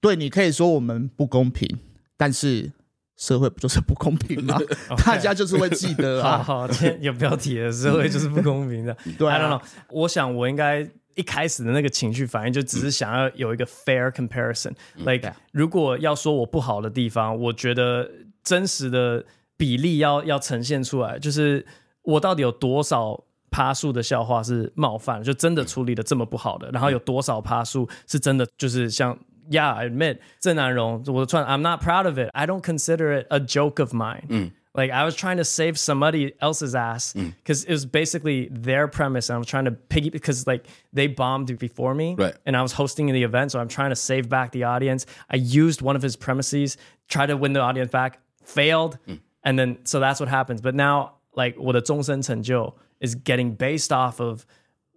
[0.00, 1.68] 对你可以说我们不公平，
[2.16, 2.70] 但是
[3.16, 4.58] 社会不就是不公平吗
[5.04, 6.38] 大家就是会记得啊。
[6.38, 8.96] 好好，今天有标题的社会就是不公平的。
[9.18, 9.62] 对，I don't know。
[9.90, 18.10] 我想我应该一开始的那个情绪反应就只是想要有一个 fair comparison，like、嗯、如果要说我不好的地方，我觉得
[18.42, 19.24] 真实的。
[19.56, 21.64] 比例要要呈现出来，就是
[22.02, 23.22] 我到底有多少
[23.53, 29.17] 趴数的笑话是冒犯，就真的处理的这么不好的，然后有多少趴数是真的就是像，
[29.49, 35.37] Yeah，I admit，郑南榕，我串，I'm not proud of it，I don't consider it a joke of mine，嗯，like I was trying
[35.37, 39.71] to save somebody else's ass，嗯，because it was basically their premise and I was trying to
[39.89, 43.95] piggy because like they bombed before me，right，and I was hosting the event，so I'm trying to
[43.95, 49.77] save back the audience，I used one of his premises，try to win the audience back，failed。And then,
[49.85, 50.61] so that's what happens.
[50.61, 54.43] But now, like 我的终身成就 is getting based off of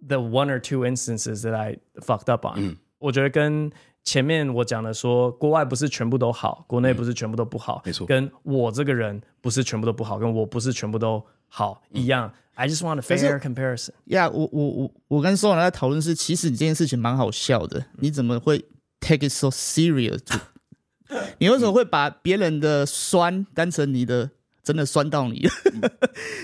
[0.05, 2.55] the one or two instances that I fucked up on。
[2.57, 3.71] 嗯，我觉得跟
[4.03, 8.05] 前面我讲的说，国外不是全部都好，国内不是全部都不好，没错。
[8.05, 12.33] 跟我这个人不是全部都不好，跟我不是全部都好一样。
[12.55, 18.65] I just want a fair comparison。Yeah，我我我我跟宋老在讨论是，其实你这件事情蛮好笑的，你怎么会
[18.99, 20.21] take it so serious？
[21.37, 24.31] 你为什么会把别人的酸当成你的？
[24.62, 25.52] 真的酸到你了，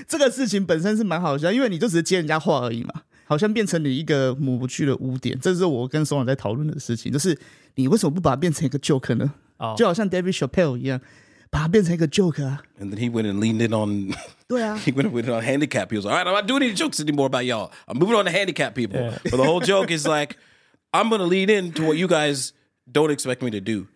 [0.09, 5.39] 这个事情本身是蛮好笑，因为你就只是接人家话而已嘛，好像变成你一个抹不去的污点。
[5.39, 7.39] 这是我跟松朗在讨论的事情，就是
[7.75, 9.77] 你为什么不把它变成一个 joke 呢？Oh.
[9.77, 11.01] 就好像 David Chappelle 一样，
[11.51, 12.63] 把它变成一一个 joke 啊。
[12.81, 14.15] And then he went and leaned in on，
[14.49, 16.09] 对啊，he went and went on handicap people.
[16.09, 17.71] All right, I'm not doing any jokes anymore about y'all.
[17.87, 19.01] I'm moving on to handicap people.
[19.01, 19.19] Yeah.
[19.25, 20.37] But the whole joke is like,
[20.93, 22.53] I'm going to lean into what you guys
[22.91, 23.87] don't expect me to do.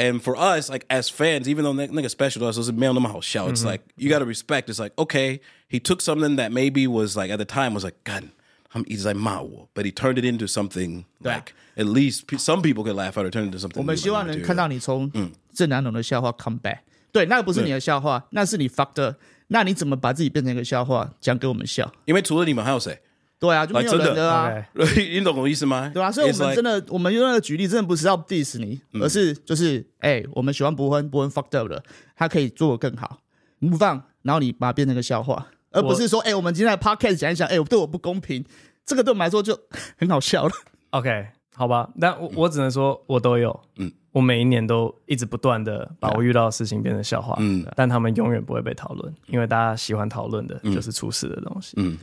[0.00, 4.64] And for us, like as fans, even though 那那个 special 对我来说是没有那么好笑，it's like you gotta respect.
[4.64, 7.96] It's like okay, he took something that maybe was like at the time was like
[8.04, 8.24] God，
[8.70, 13.48] 他们一直在骂我，but he turned it into something like at least some people could laugh at it, turn
[13.48, 13.78] it into something.
[13.78, 15.10] 我们希望能看到你从
[15.54, 16.80] 郑南榕的笑话 come back。
[17.10, 19.16] 对，那个不是你的笑话，那是你 fucked up。
[19.48, 21.90] 那你怎么把自己变成一个笑话讲给我们笑？
[22.04, 23.00] 因为除了你们还有谁？
[23.41, 24.53] 对啊，就没有人的啊。
[24.95, 25.89] 你懂我意思吗？
[25.91, 31.83] 对啊，所以我们真的，我们用那个举例，真的不是要 diss 你，而是就是，哎，我们喜欢博恩，博恩 fucked up 的，
[32.15, 33.17] 他可以做得更好，
[33.59, 38.45] 不放，然后你把它变成个笑话，而不是说，哎，我们今天的 podcast 讲一讲，哎，对我不公平，
[38.85, 39.59] 这个对我们来说就
[39.97, 40.51] 很好笑了。
[40.91, 41.25] OK，
[41.55, 51.97] 好吧，但我我只能说，我都有，嗯，我每一年都一直不断的把我遇到的事情变成笑话，嗯，但他们永远不会被讨论，因为大家喜欢讨论的就是出事的东西，嗯。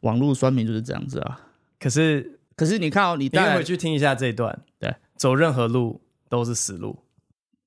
[0.00, 1.40] 嗯，网络酸民就是这样子啊。
[1.78, 4.62] 可是，可是你看哦，你待会回去听一下这一段。
[4.78, 6.98] 对，走任何路都是死路。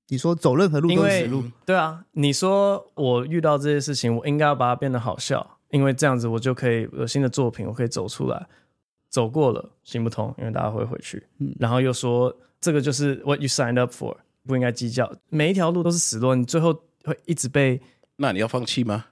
[0.08, 1.44] 你说走任何路都是死路？
[1.64, 2.04] 对啊。
[2.12, 8.46] 你说我遇到这些事情，我应该要把它变得好笑，因为这样子我就可以有新的作品，我可以走出来。
[9.08, 11.26] 走过了行不通，因为大家会回去。
[11.38, 11.54] 嗯。
[11.58, 14.16] 然后又说这个就是 what you signed up for，
[14.46, 15.10] 不应该计较。
[15.28, 16.72] 每一条路都是死路，你最后
[17.04, 17.80] 会一直被。
[18.16, 19.06] 那你要放弃吗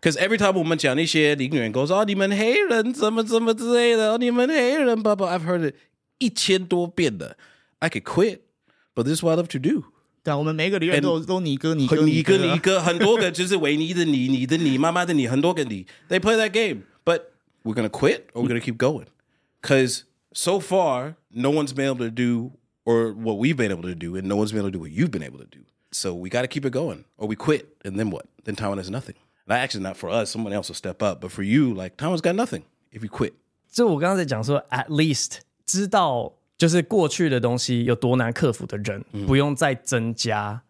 [0.00, 5.74] ？Because every time 我们讲那些领员工说，哦，你们黑人怎么怎么之类的，哦，你们黑人爸爸，I've heard it
[6.18, 7.36] 一千多遍的。
[7.78, 8.40] I could quit,
[8.94, 9.84] but this is what I love to do。
[10.22, 15.86] 对啊，我们每个领员都都你哥你哥你哥你哥，很多个就是维尼的你，你的你，妈妈的你，很多个你。
[16.08, 17.22] They play that game, but
[17.64, 19.06] we're gonna quit or we're gonna keep going.
[19.60, 22.52] Because so far, no one's been able to do
[22.84, 24.92] or what we've been able to do, and no one's been able to do what
[24.92, 25.64] you've been able to do.
[25.90, 28.26] So we got to keep it going, or we quit, and then what?
[28.44, 29.16] Then Taiwan has nothing.
[29.47, 30.29] That actually not for us.
[30.29, 31.21] Someone else will step up.
[31.21, 33.31] But for you, like Thomas got nothing if you quit.
[33.71, 40.61] 就我刚刚在讲说，at least 知道就是过去的东西有多难克服的人，嗯、不用再增加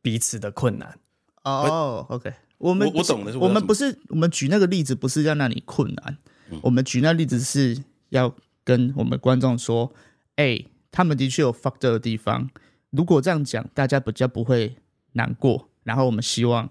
[0.00, 0.98] 彼此的困难。
[1.42, 6.16] 哦、嗯 oh,，OK，我们我，我懂的是，我们不是我们举那个例子，不是要让你困难。
[6.50, 7.76] 嗯、我们举那例子是
[8.08, 8.34] 要
[8.64, 9.92] 跟我们观众说，
[10.36, 12.48] 哎、欸，他们的确有 fucked 的地方。
[12.88, 14.76] 如果这样讲，大家比较不会
[15.12, 15.68] 难过。
[15.82, 16.70] 然后我们希望。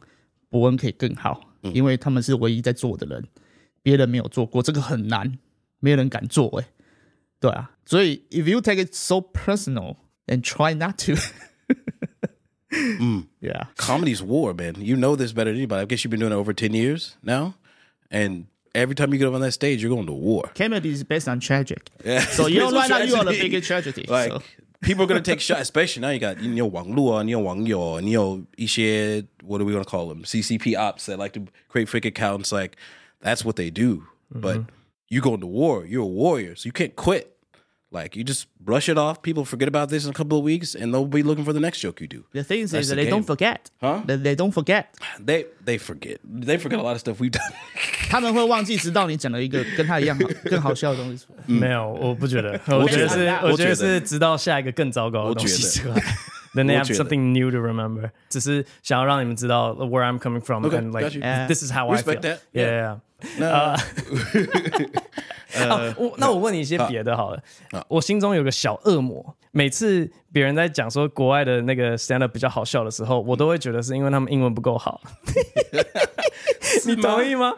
[0.52, 3.26] 博恩可以更好，因为他们是唯一在做的人，
[3.82, 5.38] 别人没有做过，这个很难，
[5.80, 6.66] 没有人敢做，哎，
[7.40, 9.96] 对啊，所以 if you take it so personal
[10.26, 11.14] and try not to，
[13.00, 14.82] 嗯，yeah，comedy's war, man.
[14.82, 15.82] You know this better than anybody.
[15.82, 17.54] I guess you've been doing it over ten years now,
[18.10, 20.50] and every time you get up on that stage, you're going to war.
[20.54, 22.20] Comedy is based on tragic, yeah.
[22.20, 24.30] So you don't write out you are the biggest tragedy, like.
[24.30, 24.42] So.
[24.82, 26.10] People are gonna take shots, especially now.
[26.12, 30.24] You got 你有网络啊，你有网友，你有一些 what are we gonna call them?
[30.24, 32.52] CCP ops that like to create fake accounts.
[32.52, 32.76] Like
[33.20, 34.04] that's what they do.
[34.32, 34.40] Mm-hmm.
[34.40, 34.64] But
[35.08, 35.84] you go into war.
[35.84, 37.31] You're a warrior, so you can't quit.
[37.92, 39.22] Like you just brush it off.
[39.22, 41.58] People forget about this in a couple of weeks, and they'll be looking for the
[41.58, 42.24] next joke you do.
[42.34, 43.12] The thing is that the they game.
[43.12, 44.02] don't forget, huh?
[44.06, 44.94] They, they don't forget.
[45.18, 46.20] They they forget.
[46.22, 47.50] They forget a lot of stuff we've done.
[48.10, 51.24] 他们会忘记，直到你讲了一个跟他一样好、更好 笑的东西。
[51.46, 52.60] 没有，我不觉得。
[52.66, 55.94] 我觉得是，我觉得是直到下一个更糟糕的东西出来。
[56.53, 58.11] Then they have something new to remember.
[58.29, 61.09] 只是想要让你们知道 where I'm coming from okay, and like
[61.47, 62.19] this is how I feel.
[62.19, 62.39] That.
[62.51, 62.97] Yeah.
[63.39, 63.79] yeah.
[65.55, 67.41] 呃，我那我问你一些别的好了。
[67.87, 74.99] 我心中有个小恶魔，每次别人在讲说国外的那个 stand up 比较好笑的时候，我都会觉得是因为他们英文不够好。
[76.85, 77.53] 你同意吗？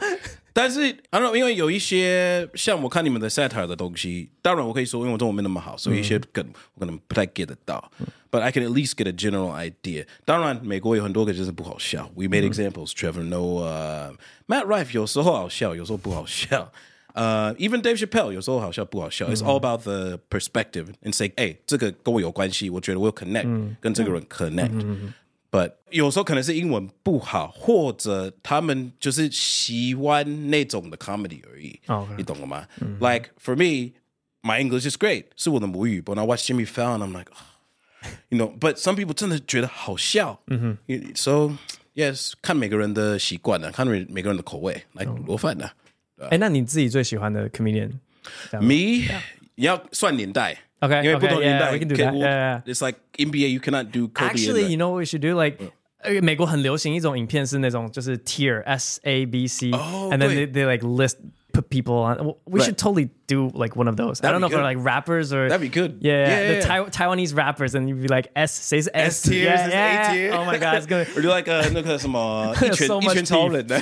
[0.55, 7.91] 但是，I don't know，因为有一些像我看你们的 satire 的东西，当然我可以说，因为我中文没那么好，所以一些梗我可能不太 get 得到。
[8.31, 10.07] But I can at least get a general idea。
[10.25, 12.11] 当然，美国有很多个就是不好笑。
[12.15, 16.73] We made examples，Trevor Noah，Matt Rife 有时候好笑，有时候不好笑。
[17.13, 23.77] 呃、uh,，even Dave Chappelle 有时候好笑不好笑、mm -hmm.，It's all about the perspective and say，哎、欸，这个跟我有关系，我觉得我有 connect，、mm -hmm.
[23.81, 25.13] 跟这个人 connect、mm。
[25.56, 25.70] -hmm.
[25.70, 31.80] But 有时候可能是英文不好，或者他们就是喜欢那种的 comedy 而已。
[31.88, 32.08] Oh.
[32.18, 33.94] 你懂了吗、mm -hmm.？Like for me,
[34.42, 36.02] my English is great，是我的母语。
[36.02, 40.42] But when I watch Jimmy Fallon, I'm like，you know，but some people 真的觉得好笑。
[40.48, 41.16] 嗯哼。
[41.16, 41.54] So
[41.94, 45.70] yes，看每个人的习惯呢，看每每个人的口味来罗饭呢。
[46.18, 49.08] 哎、欸，那你自己最喜欢的 comedian？Me，
[49.56, 52.15] 你要算年代 ，OK，因为不同年代 yeah, we can do that.
[52.15, 52.73] Yeah, yeah.
[52.73, 54.11] It's like NBA, you cannot do.
[54.15, 55.35] Actually, you know what we should do?
[55.35, 55.59] Like，、
[56.03, 61.17] 嗯、美国很流行一种影片是那种就是 tier S A B C，and、oh, then they they like list
[61.53, 62.35] put people on.
[62.45, 64.25] We should totally do like one of those.
[64.25, 65.99] I don't know if they're like rappers or that'd be good.
[66.01, 69.23] Yeah, yeah, yeah, the Tai Taiwanese rappers, and you'd be like S, says S, S
[69.23, 70.11] tier, yeah, yeah.
[70.11, 70.33] A tier.
[70.33, 71.09] Oh my god, it's good.
[71.17, 73.79] Or do like a 那个什么 一拳 so 一拳超人的。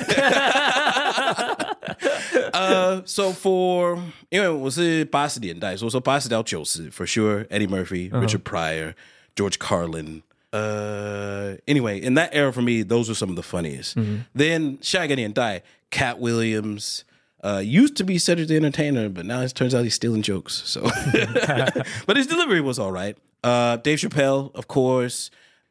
[2.52, 8.26] 呃、uh,，so for 因为我是八十年代，所以说八十到九十，for sure，Eddie Murphy、uh -huh.
[8.26, 8.94] Richard Pryor。
[9.36, 10.22] George Carlin。
[10.50, 13.94] 呃、uh,，anyway，in that era for me, those were some of the funniest.
[13.94, 14.24] Mm-hmm.
[14.34, 19.94] Then 下一个年代，Cat Williams。Uh, used to be Cedric the Entertainer, but now it turns out he's
[19.94, 20.60] stealing jokes.
[20.66, 20.82] So,
[22.04, 23.16] but his delivery was all right.
[23.44, 25.30] Uh, Dave Chappelle, of course.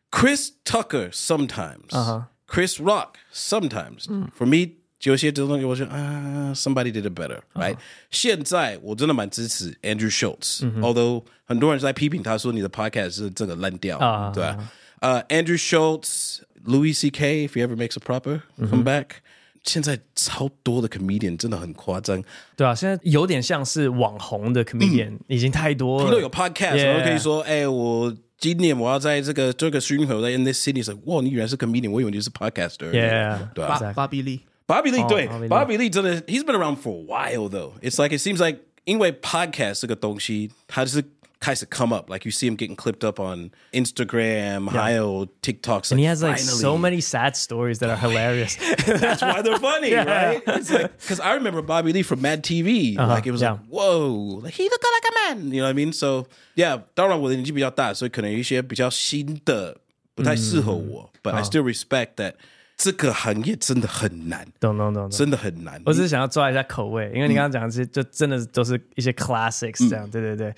[0.10, 1.92] Chris Tucker sometimes.
[1.92, 2.22] Uh-huh.
[2.48, 4.08] Chris Rock sometimes.
[4.08, 4.32] Mm.
[4.34, 7.80] For me, 有些这种东西，我觉得啊，somebody did it better, right？、Uh huh.
[8.10, 11.24] 现在我真的蛮支持 Andrew Schultz，although、mm hmm.
[11.46, 14.34] 很多人在批评他说你的 podcast 是这个烂掉，uh huh.
[14.34, 14.70] 对吧？
[15.00, 17.48] 呃、uh,，Andrew Schultz，Louis C.K.
[17.48, 19.22] If he ever makes a proper come back，、mm hmm.
[19.64, 22.24] 现在超多的 comedian 真的很夸张，
[22.56, 27.04] 对啊，现在有点像是网红的 comedian，、嗯、已经太多了，听到有 podcast，然后 Yeah.
[27.04, 28.16] 可以说，哎、欸，我。
[28.40, 37.74] 今年我要在这个这个巡回在 in this city 时，哇，你原来是 comedian，我以为你是 podcaster。Yeah，对啊，巴比利， 巴比利，对，巴比利真的，he's been around for a while though.
[37.82, 41.04] It's like it seems like 因为 podcast 这个东西，它是
[41.40, 42.10] 开始 come up.
[42.10, 45.84] Like you see him getting clipped up on Instagram, 还有 TikTok.
[45.86, 48.58] And he has like so many sad stories that are hilarious.
[48.86, 50.42] That's why they're funny, right?
[50.48, 52.98] It's like because I remember Bobby Lee from Mad TV.
[52.98, 55.52] Like it was like, whoa, like he looked like a man.
[55.52, 55.94] You know what I mean?
[55.94, 56.28] So.
[56.56, 59.78] Yeah，当然我的年纪比较大，所以可能有一些比较新的
[60.16, 61.08] 不太适合我。
[61.14, 62.36] 嗯、But I still respect that、哦、
[62.83, 65.81] 这个行业真的很难，懂懂懂，真的很难。
[65.87, 70.53] 我只是想要抓一下口味，因为你刚刚讲的是就真的都是一些 classics 这样，嗯、对对对。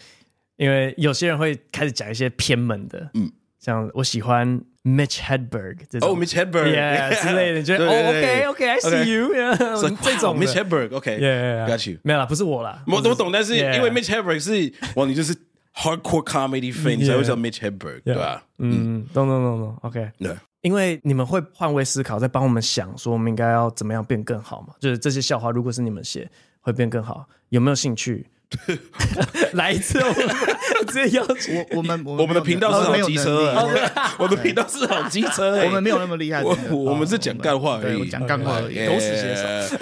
[0.56, 9.34] 因为有些人会开始讲一些偏门的，嗯，像我喜欢 Mitch Hedberg 这种，哦、oh,，Mitch Hedberg，yeah, yeah 之类的，觉得哦，OK，OK，I see you，
[10.02, 15.37] 这种 Mitch Hedberg，OK，Yeah，Got you，没有啦，不是我啦，我我懂，但是因为 Mitch Hedberg 是，哇，你就是。
[15.76, 18.44] Hardcore comedy fans 才会叫 Mitch Hedberg，对吧？
[18.58, 20.08] 嗯，懂懂懂懂，OK。
[20.20, 20.32] 对，
[20.64, 24.74] 因为你们会换位思考，在帮我们想说，我们应该要怎么样变更好嘛？
[24.81, 26.27] 就是这些笑话，如果是你们写，
[26.62, 28.27] 会变更好，有没有兴趣？
[29.53, 31.66] 来一次，我直接邀请我。
[31.77, 33.53] 我们我们的频道是好机车，
[34.18, 36.42] 我的频道是好机车，我们没有那么厉害。
[36.42, 39.77] 我们是讲干话而已，讲干话而已，狗屎写手。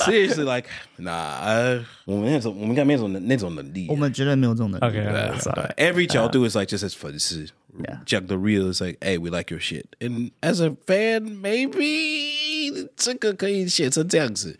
[0.00, 3.86] Seriously, like 那我们那种，我们应该没有那那种能力。
[3.88, 4.84] 我们绝对没有这种能力。
[4.84, 7.46] Okay, every 角度 is like just as 粉丝
[8.06, 9.84] 讲 the real is like, hey, we like your shit.
[10.00, 14.58] And as a fan, maybe 这个可以写成这样子。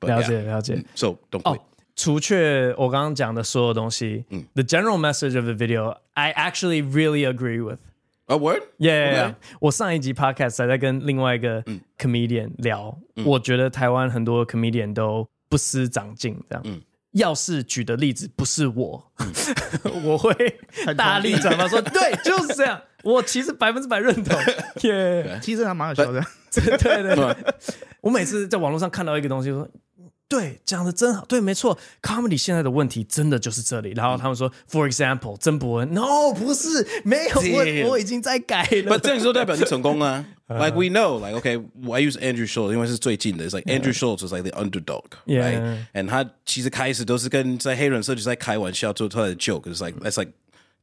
[0.00, 0.84] 了解了解。
[0.94, 1.60] So don't quit.
[1.96, 7.78] 除却我刚刚讲的所有东西，the general message of the video, I actually really agree with.
[8.29, 11.63] A word？Yeah，我上一集 podcast 还在跟另外一个
[11.97, 16.81] comedian 聊，我觉得台湾很多 comedian 都不思长进，这样。
[17.13, 19.11] 要是举的例子不是我，
[20.05, 20.31] 我会
[20.95, 22.79] 大力转发说， 对，就是这样。
[23.03, 24.39] 我其实百分之百认同。
[24.83, 26.23] 耶，其实还蛮好笑的。
[26.51, 27.35] 对对 对，
[28.01, 29.67] 我每次在网络上看到一个东西说。
[30.29, 31.25] 对，讲的真好。
[31.25, 33.93] 对，没错，comedy 现在的问题真的就是这里。
[33.95, 37.41] 然后他们说，for example，曾博恩，no，不是，没有，
[37.83, 38.95] 我我已经在改了。
[38.95, 43.49] But 这样说代表你成功啊？Like we know，like OK，I use Andrew Schultz，因为是最近的。
[43.49, 50.33] It's like Andrew Schultz was like the underdog，right？And 他其实开始都是跟在黑人社区在开玩笑，做出来的 joke，is like that's like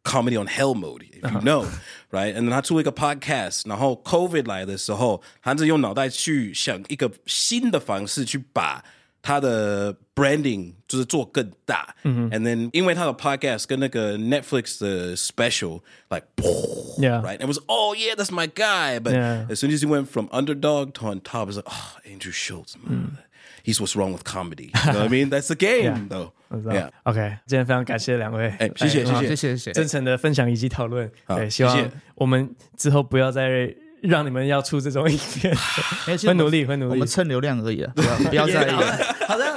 [0.03, 8.85] comedy on hell mode，if you know，right？And then 他出了一个 podcast，然后 COVID 来的时候，他是用脑袋去想一个新的方式去把。
[9.26, 16.26] 他的 branding 就是做更大，嗯哼，and then 因为他的 podcast 跟那个 Netflix 的 special like
[16.98, 19.46] yeah right it was oh yeah that's my guy but yeah.
[19.48, 22.76] as soon as he went from underdog to on top it's like oh Andrew Schulz
[22.84, 23.18] man
[23.64, 26.90] he's what's wrong with comedy you know what I mean that's the game though yeah
[27.04, 33.74] OK 今天非常感谢两位哎谢谢谢谢谢谢真诚的分享以及讨论对希望我们之后不要再
[34.07, 35.55] 让你们要出这种影片，
[36.07, 36.91] 会努力，会努力。
[36.93, 38.73] 我们蹭流量而已啊，不 要不要在意。
[39.27, 39.57] 好像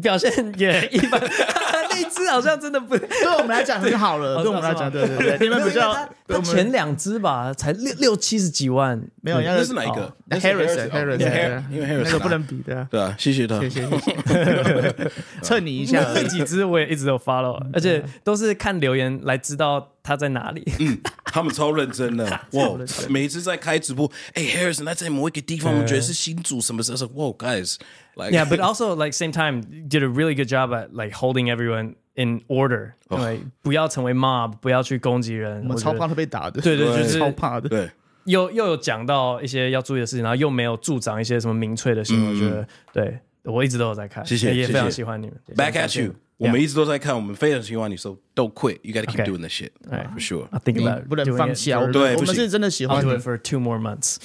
[0.00, 1.20] 表现也一般，
[1.90, 3.08] 那一支好像真的不对
[3.38, 4.42] 我们来讲很好了。
[4.42, 5.94] 对我们来讲，对对对，你们比较。
[6.26, 12.86] 他前两只吧，才六六七十几万，没有，那是哪一个？Harrison，Harrison，因为 Harrison 那个不能比的。
[12.88, 15.10] 对啊，谢谢他，谢谢谢谢。
[15.42, 20.62] 蹭你一下，那几只我也一直有 follow，而且都是看留言来知道他在哪里。
[20.78, 22.68] 嗯，他们超认真的， 哇！
[23.08, 32.40] 每一次在开直播，哎，Harrison，他在某一个地方，我觉得是新组什么什么，哇，guys，like yeah，but also like same time did a really good job at like holding everyone in
[32.48, 35.62] order，因为不要成为 mob，不要去攻击人。
[35.62, 37.68] 我们超怕他被打的，对对，就是超怕的。
[37.68, 37.90] 对，
[38.24, 42.34] 又又有讲到一些要注意的事情，然后又没有助长一些什么民粹的行为。
[42.34, 45.36] 我觉得，对我一直都有在看，谢谢，也非常喜欢你们。
[45.56, 47.96] Back at you，我们一直都在看，我们非常喜欢你。
[47.98, 50.48] So don't quit，you gotta keep doing the shit for sure。
[50.50, 51.84] I think about，不能放弃啊！
[51.92, 53.02] 对，我们是真的喜欢。
[53.04, 54.16] Do it for two more months。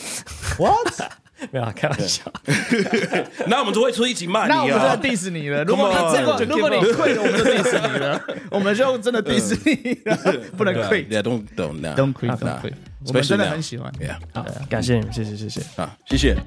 [0.58, 1.12] What？
[1.52, 2.24] 没有开玩笑。
[3.48, 4.56] 那我们就会出一集骂你啊！
[4.56, 5.64] 那我们真的 diss 你了。
[5.66, 8.22] 如果你如果如果你 quit，我们就 diss 你了。
[8.50, 10.18] 我们就真的 diss 你了，
[10.56, 11.10] 不能 quit。
[11.22, 12.74] Don't don't don't quit don't quit。
[13.08, 13.92] 我们真的很喜欢。
[14.00, 14.18] Yeah，，
[14.70, 16.38] 感谢你们，谢谢谢谢啊，谢谢。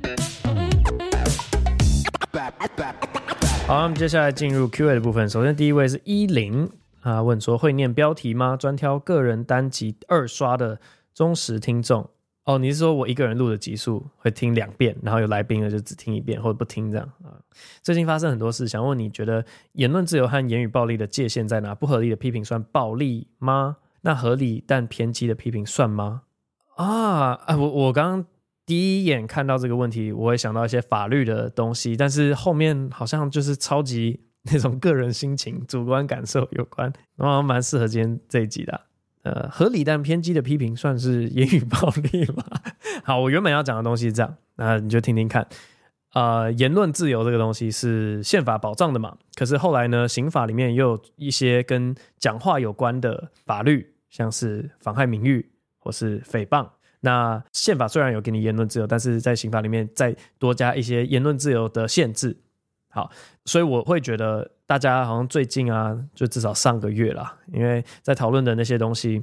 [3.68, 5.28] 好，那么接下来进入 Q&A 的部分。
[5.28, 6.70] 首先第一位是一零
[7.02, 8.56] 啊，问说会念标题吗？
[8.56, 10.80] 专挑个人单集二刷的
[11.12, 12.08] 忠实听众。
[12.44, 17.36] 哦，你是说我一个人录的集数会听两遍，然后有来宾的就只听一遍或者不听这样啊？
[17.82, 21.74] 最近发生很多事，想问你觉得言论自由和言语暴力的界限在哪？
[21.74, 23.76] 不合理的批评算暴力吗？
[24.00, 26.22] 那合理但偏激的批评算吗？
[26.76, 27.54] 啊啊！
[27.54, 28.24] 我我刚刚
[28.68, 38.82] 第一眼看到这个问题，我会想到一些法律的东西，但是后面好像就是超级那种个人心情、主观感受有关，然后蛮适合今天这一集的。
[39.22, 42.44] 呃，合理但偏激的批评算是言语暴力吗？
[43.04, 45.48] 好，我原本要讲的东西是这样，那你就听听看。
[46.12, 49.16] 呃，言论自由这个东西是宪法保障的嘛？
[49.34, 56.68] 可是后来呢，刑法里面又有一些跟讲话有关的法律，像是妨害名誉或是诽谤。
[57.00, 62.36] 那宪法虽然有给你言论自由，但是在刑法里面再多加一些言论自由的限制。
[62.90, 63.10] 好，
[63.44, 69.22] 所以我会觉得大家好像最近啊，就至少上个月啦，因为在讨论的那些东西，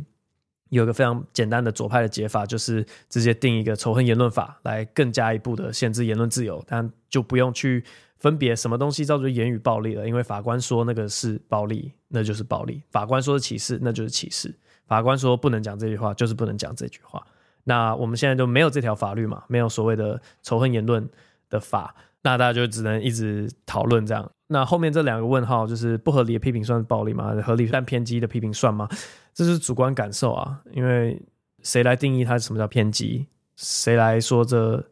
[0.69, 7.83] 有一个非常简单的左派的解法，就是直接定一个仇恨言论法，来更加一步的限制言论自由，但就不用去
[8.17, 14.51] 分别什么东西叫做言语暴力了，因为法官说那个是暴力，那就是暴力；法官说是歧视，那就是歧视；
[14.87, 17.25] 法官说不能讲这句话，就是不能讲这句话。
[17.65, 21.09] 那我们现在就没有这条法律嘛，没有所谓的仇恨言论
[21.49, 21.93] 的法。
[22.21, 24.31] 那大家就只能一直讨论这样。
[24.47, 27.35] 那后面这两个问号就是不合理的批评算暴力吗？
[27.43, 28.87] 合理但偏激的批评算吗？
[29.33, 31.21] 这是主观感受啊，因为
[31.61, 33.27] 谁来定义它什么叫偏激？
[33.55, 34.83] 谁来说这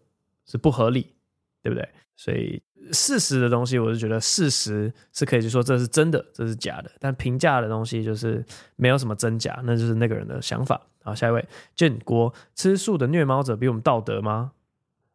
[0.46, 1.14] 是不合理？
[1.62, 1.88] 对不对？
[2.16, 2.62] 所以
[2.92, 6.92] 事实的东西，我是觉得事实是可以去说这是真的，这是假的。
[7.00, 8.44] 但评价的东西就是
[8.76, 10.82] 没有什么真假，那就是那个人的想法。
[11.04, 14.52] 好，下一位，建国吃素的虐猫者比我们道德吗？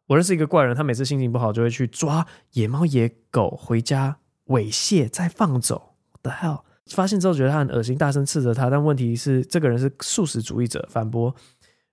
[0.07, 4.17] 我认识一个怪人，他每次心情不好就会去抓野猫野狗回家
[4.47, 5.95] 猥亵再放走。
[6.11, 6.61] What the hell？
[6.95, 8.67] 发现之后觉得他很恶心，大声斥责他。
[8.67, 11.35] 但问题是，这个人是素食主义者，反驳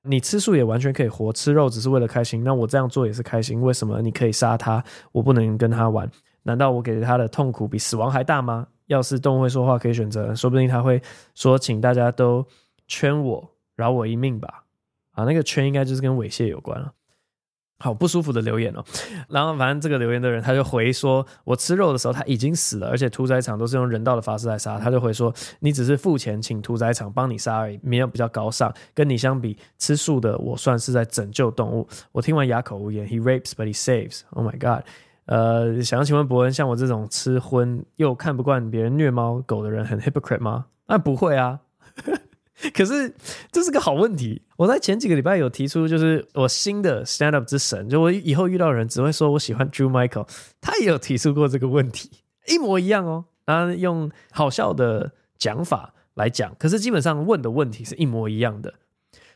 [0.06, 2.42] 你吃素也完全可以活，吃肉只是为了开心。
[2.44, 4.82] 那我这样做也是开心，为什么你可以杀他，
[5.12, 6.10] 我不能跟他玩？
[6.42, 8.66] 难道我给他的痛苦比死亡还大吗？
[8.86, 11.02] 要是动物会说话，可以选择，说不定他会
[11.34, 12.46] 说：“请大家都
[12.86, 14.62] 圈我，饶我一命吧。”
[15.10, 16.92] 啊，那个圈应该就是跟猥亵有关了。
[17.78, 18.82] 好不舒服的留言哦，
[19.28, 31.86] 然后反正这个留言的人他就回说，我吃肉的时候他已经死了，而且屠宰场都是用人道的方式来杀，他就回说，你只是付钱请屠宰场帮你杀而已，没有比较高尚，跟你相比，吃素的我算是在拯救动物。
[32.12, 34.22] 我听完哑口无言，He rapes but he saves.
[34.30, 34.84] Oh my god！
[35.26, 40.66] 呃，想要请问伯恩，像我这种吃荤又看不惯别人虐猫狗的人，很 hypocrite 吗？
[40.86, 41.60] 那不会啊。
[42.74, 43.14] 可是
[43.52, 44.42] 这是个好问题。
[44.56, 50.26] 我在前几个礼拜有提出，就是我新的 stand up 之神，就我以后遇到人只会说我喜欢 Drew Michael，
[50.60, 52.10] 他也有提出过这个问题，
[52.46, 53.26] 一模一样哦。
[53.44, 58.74] 他用好笑的讲法来讲，可是基本上问的问题是一模一样的。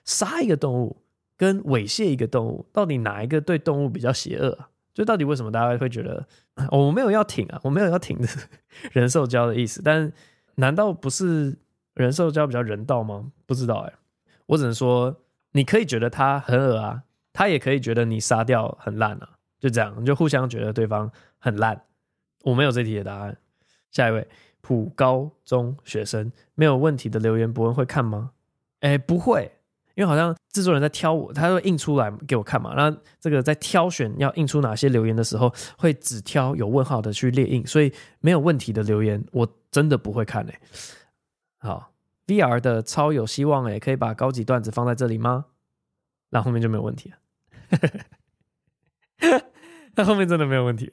[0.05, 0.97] 杀一个动物
[1.37, 4.59] 跟猥亵一个动物，到底哪一个对动物比较邪恶？
[4.95, 6.27] 就到底为什么大家会觉得
[6.71, 8.29] 我没有要挺啊，我没有要挺的
[8.93, 10.11] 人兽交的意思，但
[10.55, 11.57] 难道不是？
[12.01, 13.31] 人兽交比较人道吗？
[13.47, 13.95] 不知道哎、欸，
[14.47, 15.15] 我只能说，
[15.53, 19.29] 你可以觉得他很恶啊，他也可以觉得你杀掉很烂啊，
[19.59, 21.81] 就这样，你就互相觉得对方很烂。
[22.43, 23.37] 我没有这题的答案。
[23.91, 24.27] 下一位，
[24.61, 28.31] 普高中学生没有问题的留言，博文会看吗？
[28.81, 29.51] 哎、欸，不会，
[29.95, 32.73] 因为好像制作人在挑我，他会印出来给我看嘛。
[32.77, 40.61] 那这个在挑选要印出哪些留言的时候，会只挑有问号的去列印，所以没有问题的留言，我真的不会看哎、欸。
[41.59, 41.90] 好
[42.31, 45.47] ，VR 的超有希望诶，可以把高级段子放在这里吗？
[46.31, 47.17] 那后面就没有问题了。
[49.97, 50.93] 那后面真的没有问题。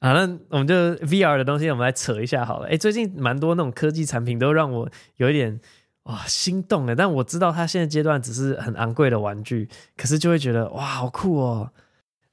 [0.00, 0.74] 好，那我们就
[1.06, 2.68] VR 的东西，我们来扯一下好了。
[2.68, 5.60] 诶，最近蛮多那种科技产品都让我有一点
[6.04, 11.72] 哇心动的，但我知道它现在阶段只是很昂贵的玩具，可是就会觉得哇好酷哦。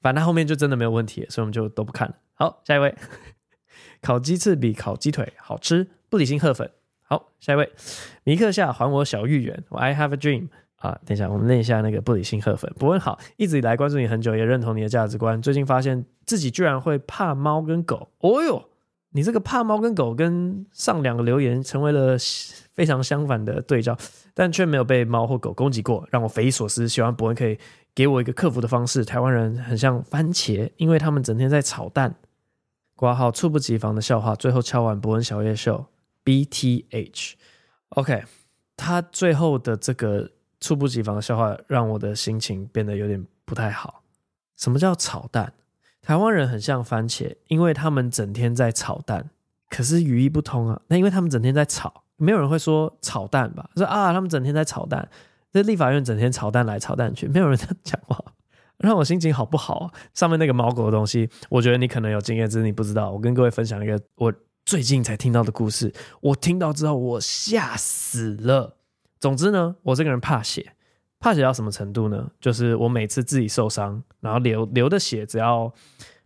[0.01, 2.15] 反正后面就真的没有问题，所以我们就都不看了。
[2.35, 2.95] 好，下一位，
[4.03, 6.69] 烤鸡翅比烤鸡腿好吃，不理性河粉。
[7.07, 7.71] 好，下一位，
[8.23, 10.47] 米克夏还我小芋圆，我 I have a dream
[10.77, 12.73] 啊，等一下，我们念一下那个不理性贺粉。
[12.79, 15.39] 博文好，一直以来关注你很久，也认同你的价值观。
[15.41, 18.69] 最近发现自己居然会怕猫跟狗，哦哟，
[19.11, 22.17] 你这个怕猫跟狗跟上两个留言成为了
[22.73, 23.95] 非常相反的对照，
[24.33, 26.87] 但却没有被猫或狗攻击过，让我匪夷所思。
[26.87, 27.57] 希望博文可以
[27.93, 29.05] 给我一个克服的方式。
[29.05, 32.15] 台湾人很像番茄，因为他们整天在炒蛋。
[32.95, 35.85] 挂号猝不及防的笑话，最后敲完伯恩小夜秀。
[36.25, 38.23] BTH，OK，、
[38.75, 44.03] 他最后的这个猝不及防的笑话，让我的心情变得有点不太好。
[44.57, 45.53] 什么叫炒蛋？
[46.01, 49.29] 台湾人很像番茄，因为他们整天在炒蛋，
[49.69, 50.81] 可是语义不通啊。
[50.87, 53.69] 那因为他们整天在炒，没有人会说炒蛋吧？
[53.75, 55.09] 说啊，他们整天在炒蛋。
[55.51, 58.21] 这立法院整天炒蛋来炒蛋去，没有人这样讲话，
[58.77, 59.91] 让我心情好不好？
[60.13, 63.09] 上面那个猫狗的东西，我觉得你可能有经验，只是你不知道。
[63.09, 64.33] 我跟各位分享一个我
[64.65, 68.77] 最近才听到的故事，我听到之后我吓死了。
[69.19, 70.73] 总之呢，我这个人怕血，
[71.19, 72.31] 怕血到什么程度呢？
[72.41, 75.71] 就是我每次自己受伤，然后流流的血只要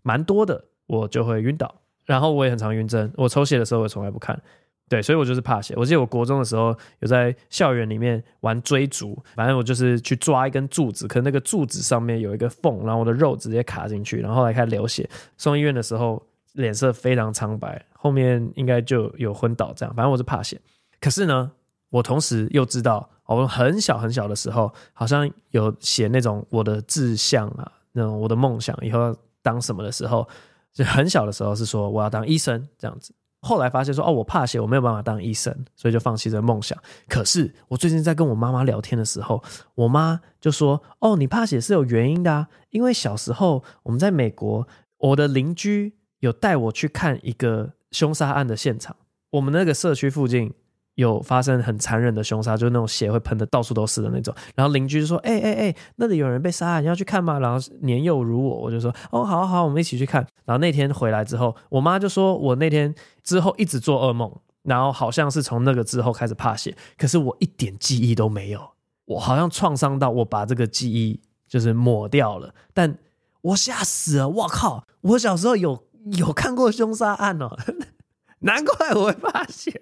[0.04, 1.82] 蛮多的，我就会晕倒。
[2.06, 4.42] 然后我也很常晕针，我抽血的时候我从来不看。
[4.88, 5.76] 对，所以我就是怕血。
[5.78, 15.08] 我记得我国中的时候有在校园里面玩追逐，反正我就是去抓一根柱子，可那个柱子上面有一个缝，然后我的肉直接卡进去，然后后来开始流血。
[15.38, 19.96] 送医院的时候脸色非常苍白，后面应该就有昏倒这样。
[19.96, 20.60] 反正我是怕血。
[21.00, 21.52] 可是呢，
[21.90, 30.28] 我同时又知道，我很小很小的时候好像有写那种我的志向啊，那种我的梦想以后要当什么的时候，
[30.74, 33.14] 就很小的时候是说我要当医生这样子。
[33.42, 36.78] 后来发现说哦，我怕血，我没有办法当医生，所以就放弃这个梦想。
[37.08, 39.42] 可是我最近在跟我妈妈聊天的时候，
[39.76, 48.96] 我妈就说：“哦，你怕血是有原因的啊，因为小时候我们在美国，我的邻居有带我去看一个凶杀案的现场，
[49.32, 50.54] 我们那个社区附近。”
[50.96, 54.36] 有发生很残忍的凶杀，就是那种血会喷的到处都是的那种。
[54.54, 62.94] 然后邻居就说：“哎哎哎，那里有人被杀，你要去看吗？”然后年幼如我，我就说：“哦，好好，我们一起去看。”然后那天回来之后，我妈就说我那天
[63.24, 64.30] 之后一直做噩梦，
[64.64, 68.72] 然后好像是从那个之后开始怕血，可是我一点记忆都没有，
[69.06, 72.98] 我好像创伤到我把这个记忆就是抹掉了，但
[73.40, 74.28] 我吓死了！
[74.28, 75.82] 我靠，我小时候有
[76.18, 77.58] 有看过凶杀案哦，
[78.40, 79.74] 难怪我会发现。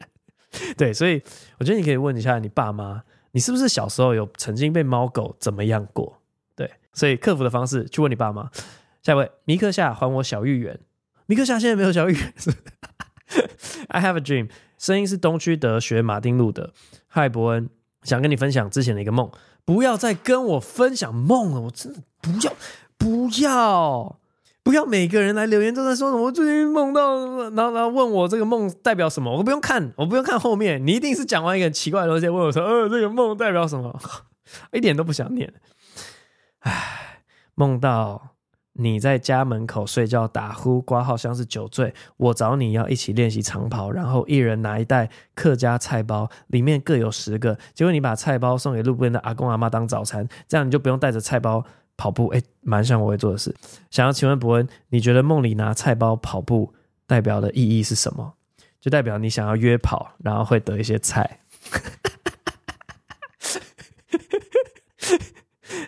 [0.75, 1.21] 对，所以
[1.59, 6.21] 我觉得你可以问一下你爸妈，你是不是小时候有曾经被猫狗怎么样过？
[6.55, 8.49] 对，所以克服的方式去问你爸妈。
[9.03, 10.79] 下一位，米克夏还我小芋圆。
[11.27, 12.33] 米克夏现在没有小芋圆。
[13.89, 16.73] I have a dream，声音是东区德学马丁路的。
[17.07, 17.69] 嗨，伯恩，
[18.03, 19.29] 想跟你分享之前的一个梦。
[19.63, 22.53] 不要再跟我分享梦了，我真的不要，
[22.97, 24.19] 不要。
[24.67, 27.15] 不要每个人来留言都在说什么，我最近梦到，
[27.51, 33.97] 然后然后问我这个梦代表什么，我不用看，我不用看后面，你一定是讲完一个很奇怪的东西，问我说，呃，这个梦代表什么？
[34.73, 35.53] 一点都不想念。
[36.59, 37.21] 唉，
[37.55, 38.35] 梦到
[38.73, 51.63] 你在家门口睡觉打呼，挂号像是酒醉，我找你要一起练习长跑，然后一人拿一袋客家菜包，里面各有十个，结果你把菜包送给路边的阿公阿妈当早餐，这样你就不用带着菜包。
[51.97, 53.53] 跑步，哎，蛮像我会做的事。
[53.89, 56.73] 想要请问伯恩，你觉得梦里拿菜包跑步
[57.05, 58.35] 代表的意义是什么？
[58.79, 61.39] 就代表你想要约跑，然后会得一些菜。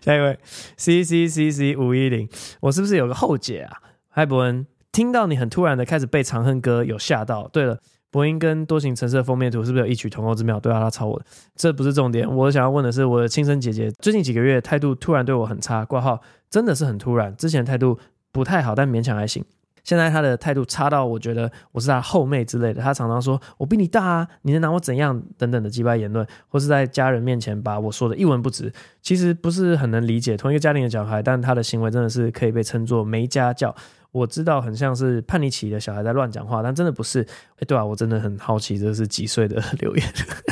[0.01, 0.39] 下一位
[0.75, 2.27] ，C C C C 五一零，
[2.61, 3.77] 我是不是有个后姐啊？
[4.07, 7.47] 嗨，伯恩，听到你很突然的开始背《长恨歌》，有吓到。
[7.47, 7.79] 对了。
[8.11, 10.59] 伯恩跟多情城市的封面图是不是有异曲同工之妙？
[10.59, 12.27] 对啊，他抄我的，这不是重点。
[12.35, 17.35] 我想要问的是，我的亲生姐姐最近几个月态度突然对我很差，挂号真的是很突然。
[17.35, 17.99] 之前态度
[18.31, 19.45] 不太好，但勉强还行。
[19.81, 22.81] 现在她的态度差到我觉得我是她后妹之类的。
[22.81, 25.19] 她常常说我比你大啊，你能拿我怎样？
[25.37, 28.71] 等等的机掰言论，或是在家人面前把我说的一文不值。
[29.01, 33.73] 其实不是很能理解，同一个家庭的小孩，但他的行为真的是可以被称作没家教。
[34.11, 37.21] 我知道很像是叛逆期的小孩在乱讲话，但真的不是。
[37.57, 40.05] 哎，对啊，我真的很好奇这是几岁的 留言，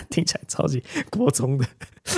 [0.10, 1.66] 听起来超级国中的。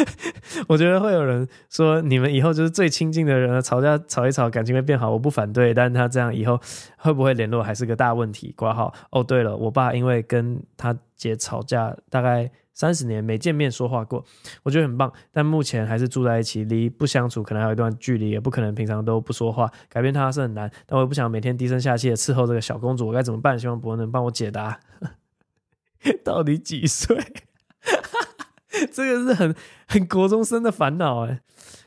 [0.68, 5.74] 我觉得会有人说你们以后就是最亲近的人了，吵架吵一吵，感情会变好，我不反对。
[5.74, 6.60] 但是他这样以后
[6.98, 8.54] 会不会联络还是个大问题。
[8.58, 8.94] 挂号。
[9.12, 12.52] 哦，对了，我爸因为跟他姐吵架，大概。
[12.80, 14.24] 三十年没见面说话过，
[14.64, 15.12] 我觉得很棒。
[15.34, 19.70] 但目前还是住在一起，离不相处可能还有一段距离，也不可能平常都不说话。
[19.90, 23.60] 改变他是很难，但我也不想每天低声下气的伺候这个小公主，我该怎么办？
[23.60, 24.80] 希望伯能帮我解答。
[26.24, 27.22] 到底几岁？
[28.94, 29.54] 这个是很
[29.86, 31.42] 很国中生的烦恼哎，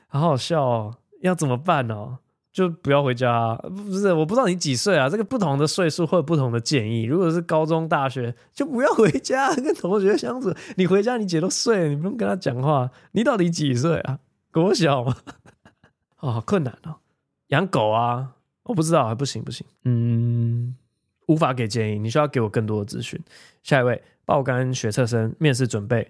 [0.09, 0.99] 好好笑哦。
[1.23, 2.19] 要怎么办哦？
[2.53, 5.09] 就不要回家，不是，我不知道你几岁啊？
[5.09, 7.05] 这个不同的岁数会有不同的建议。
[7.05, 10.53] 如果是高中、大学，就不要回家跟同学相处。
[10.77, 12.91] 你回家，你姐都睡了，你不用跟她讲话。
[13.13, 14.19] 你到底几岁啊？
[14.53, 15.17] 国小吗？
[16.21, 16.97] 哦，困难哦。
[17.49, 18.33] 养狗啊，
[18.65, 19.67] 我不知道，还不行不行。
[19.85, 20.77] 嗯，
[21.29, 23.19] 无法给建议，你需要给我更多的资讯。
[23.63, 26.07] 下一位，爆肝学测生面试准备。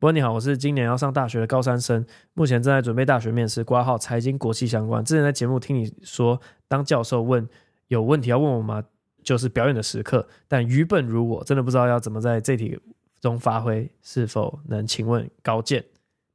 [0.00, 5.04] 伯恩你好，我是今年要上大学的高三生，目前正在准备大学面试，挂号财经国际相关。
[5.04, 7.46] 之前在节目听你说，当教授问
[7.88, 8.82] 有问题要问我吗？
[9.22, 12.80] 就是表演的时刻，但愚笨如我，真的不知道要怎么在这题
[13.20, 15.84] 中发挥，是否能请问高见？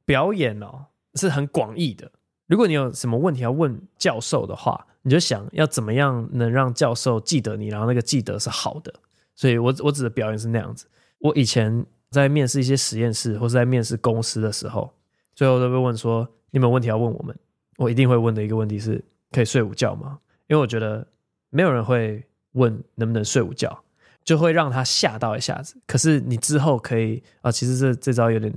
[0.04, 2.08] 表演哦是很广义的，
[2.46, 8.94] 如果你有什么问题要问教授的话，你就想要怎么样能让教授记得你，然后那个记得是好的。
[9.34, 10.86] 所以我我指的表演是那样子。
[11.18, 14.92] 我以前在面试一些实验室或是在面试公司的时候，
[15.34, 17.36] 最后都会问说：你们有问题要问我们？
[17.78, 20.18] 我一定会问的一个问题是：可以睡午觉吗？
[20.48, 21.06] 因为我觉得
[21.50, 22.24] 没有人会。
[22.56, 23.84] 问能不能睡午觉，
[24.24, 25.76] 就会让他吓到一下子。
[25.86, 28.50] 可是你之后可以啊，其实这这招有点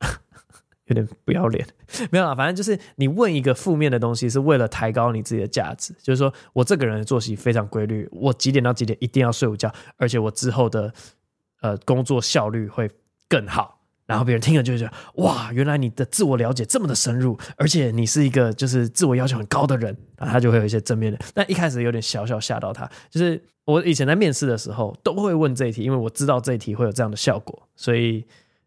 [0.86, 1.64] 有点不要脸，
[2.10, 5.94] 没有啦，反正就是你问一个负面的东西，是为了抬高你自己的价值。
[6.02, 10.92] 就是说我这个人的作息非常规律，我几点到几点一定要睡午觉，而且我之后的
[11.64, 12.90] 呃工作效率会
[13.26, 13.80] 更好。
[14.06, 21.18] 然后别人听了就觉得哇，原来你的自我了解这么的深入，而且你是一个就是自我要求很高的人，然后他就会有一些正面的。
[21.32, 28.22] 但一开始有点小小吓到他，就是我以前在面试的时候都会问这一题，因为我知道这一题会有这样的效果，所以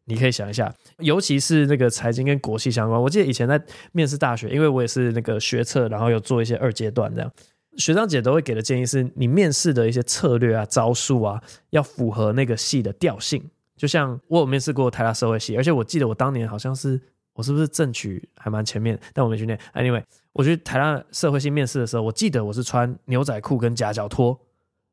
[0.05, 2.99] 你可以想一下，尤其是那个财经跟国际相关。
[2.99, 7.31] 我记得以前在面试大学，因为我也是那个学测，然后有做一些二阶段这样，
[7.77, 13.43] 学长姐都会给的建议是你面试的一些策略啊、招数啊，要符合那个系的调性。
[13.75, 16.99] 就像我有面试过台大社会系，而且我记得我当年好像是
[17.33, 19.55] 我是不是正取还蛮前面，但我没去念。
[19.75, 20.03] Anyway，
[20.33, 24.35] 我去台大社会系面试的时候，我记得我是穿牛仔裤跟夹脚拖，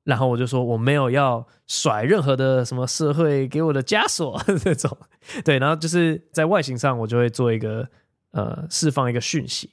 [0.05, 4.95] 然后我就说我没有要甩任何的什么社会给我的枷锁 这种，
[5.43, 7.89] 对，然后就是在外形上我就会做一个
[8.33, 9.71] 呃释放一个讯息。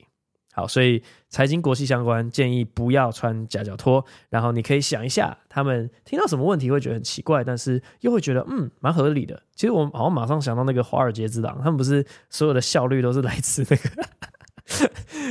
[0.54, 4.04] 好，所以财经国际相关建议不要穿夹脚拖。
[4.30, 9.42] 然后你可以想一下，他们听到什么问题会觉得很奇怪，但是又会觉得嗯蛮合理的。
[9.56, 13.78] 其实我好像马上想到那个华尔街之狼，他们不是所有的效率都是来自那
[14.88, 14.90] 个，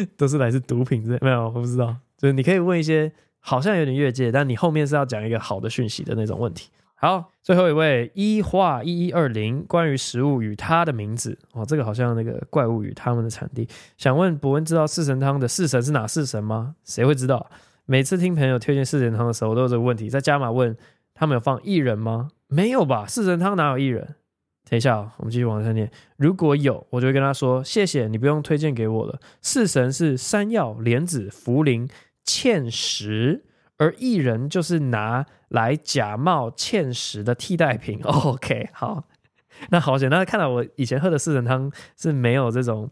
[0.16, 1.18] 都是来自毒品之类？
[1.20, 1.94] 没有，我不知道。
[2.16, 6.70] 就是你可以问一些好像有点越界，但你后面是要讲一个好的讯息的那种问题。
[7.02, 13.66] 好，最后一位一化一一二零，关于食物与它的名字哦，这个好像那个怪物与它们的产地。
[13.96, 16.74] 想问博恩，知道四神汤的四神是哪四神吗？
[16.84, 17.50] 谁会知道？
[17.86, 20.10] 每次听朋友推荐四神汤的时候，我都有这个问题。
[20.10, 20.76] 在加码问
[21.14, 22.28] 他们有放薏仁吗？
[22.48, 23.06] 没有吧？
[23.06, 24.16] 四神汤哪有薏仁？
[24.68, 25.90] 等一下哦，我们继续往下念。
[26.18, 29.18] 如果有，我就会跟他说谢谢你，不用推荐给我了。
[29.40, 31.90] 四神是山药、莲子、茯苓、
[32.26, 33.46] 芡实。
[33.80, 37.98] 而薏仁就是拿来假冒芡实的替代品。
[38.04, 39.04] OK，好，
[39.70, 40.10] 那好险。
[40.10, 42.90] 那看到我以前喝的四神汤是没有这种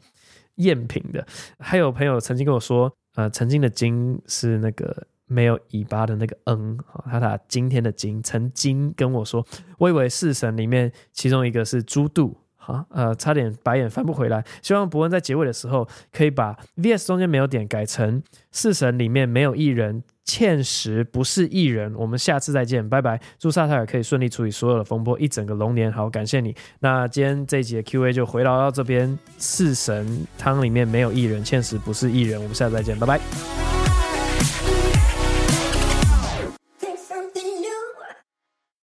[0.57, 1.27] 赝品的。
[1.59, 12.35] 还有朋友曾经跟我说，呃，曾经的经是那个没有尾巴的那个嗯，他打今天的今，曾经跟我说，我以为四神里面其中一个是猪肚。
[12.69, 14.45] 啊，呃，差点白眼翻不回来。
[14.63, 21.95] 希望博恩在结尾的时候可以把 VS 中间没有点改成四神里面没有艺人，芡实不是艺人。
[21.95, 23.19] 我们下次再见，拜拜。
[23.39, 25.91] 祝萨泰尔可以顺利处理所有的风波，一整个龙年。
[25.91, 26.55] 好，感谢你。
[26.81, 32.39] 那今天这一集的 Q&A 就回到到这边，四神汤里面没有艺人，芡实不是艺人。
[32.39, 33.78] 我们下次再见，拜拜。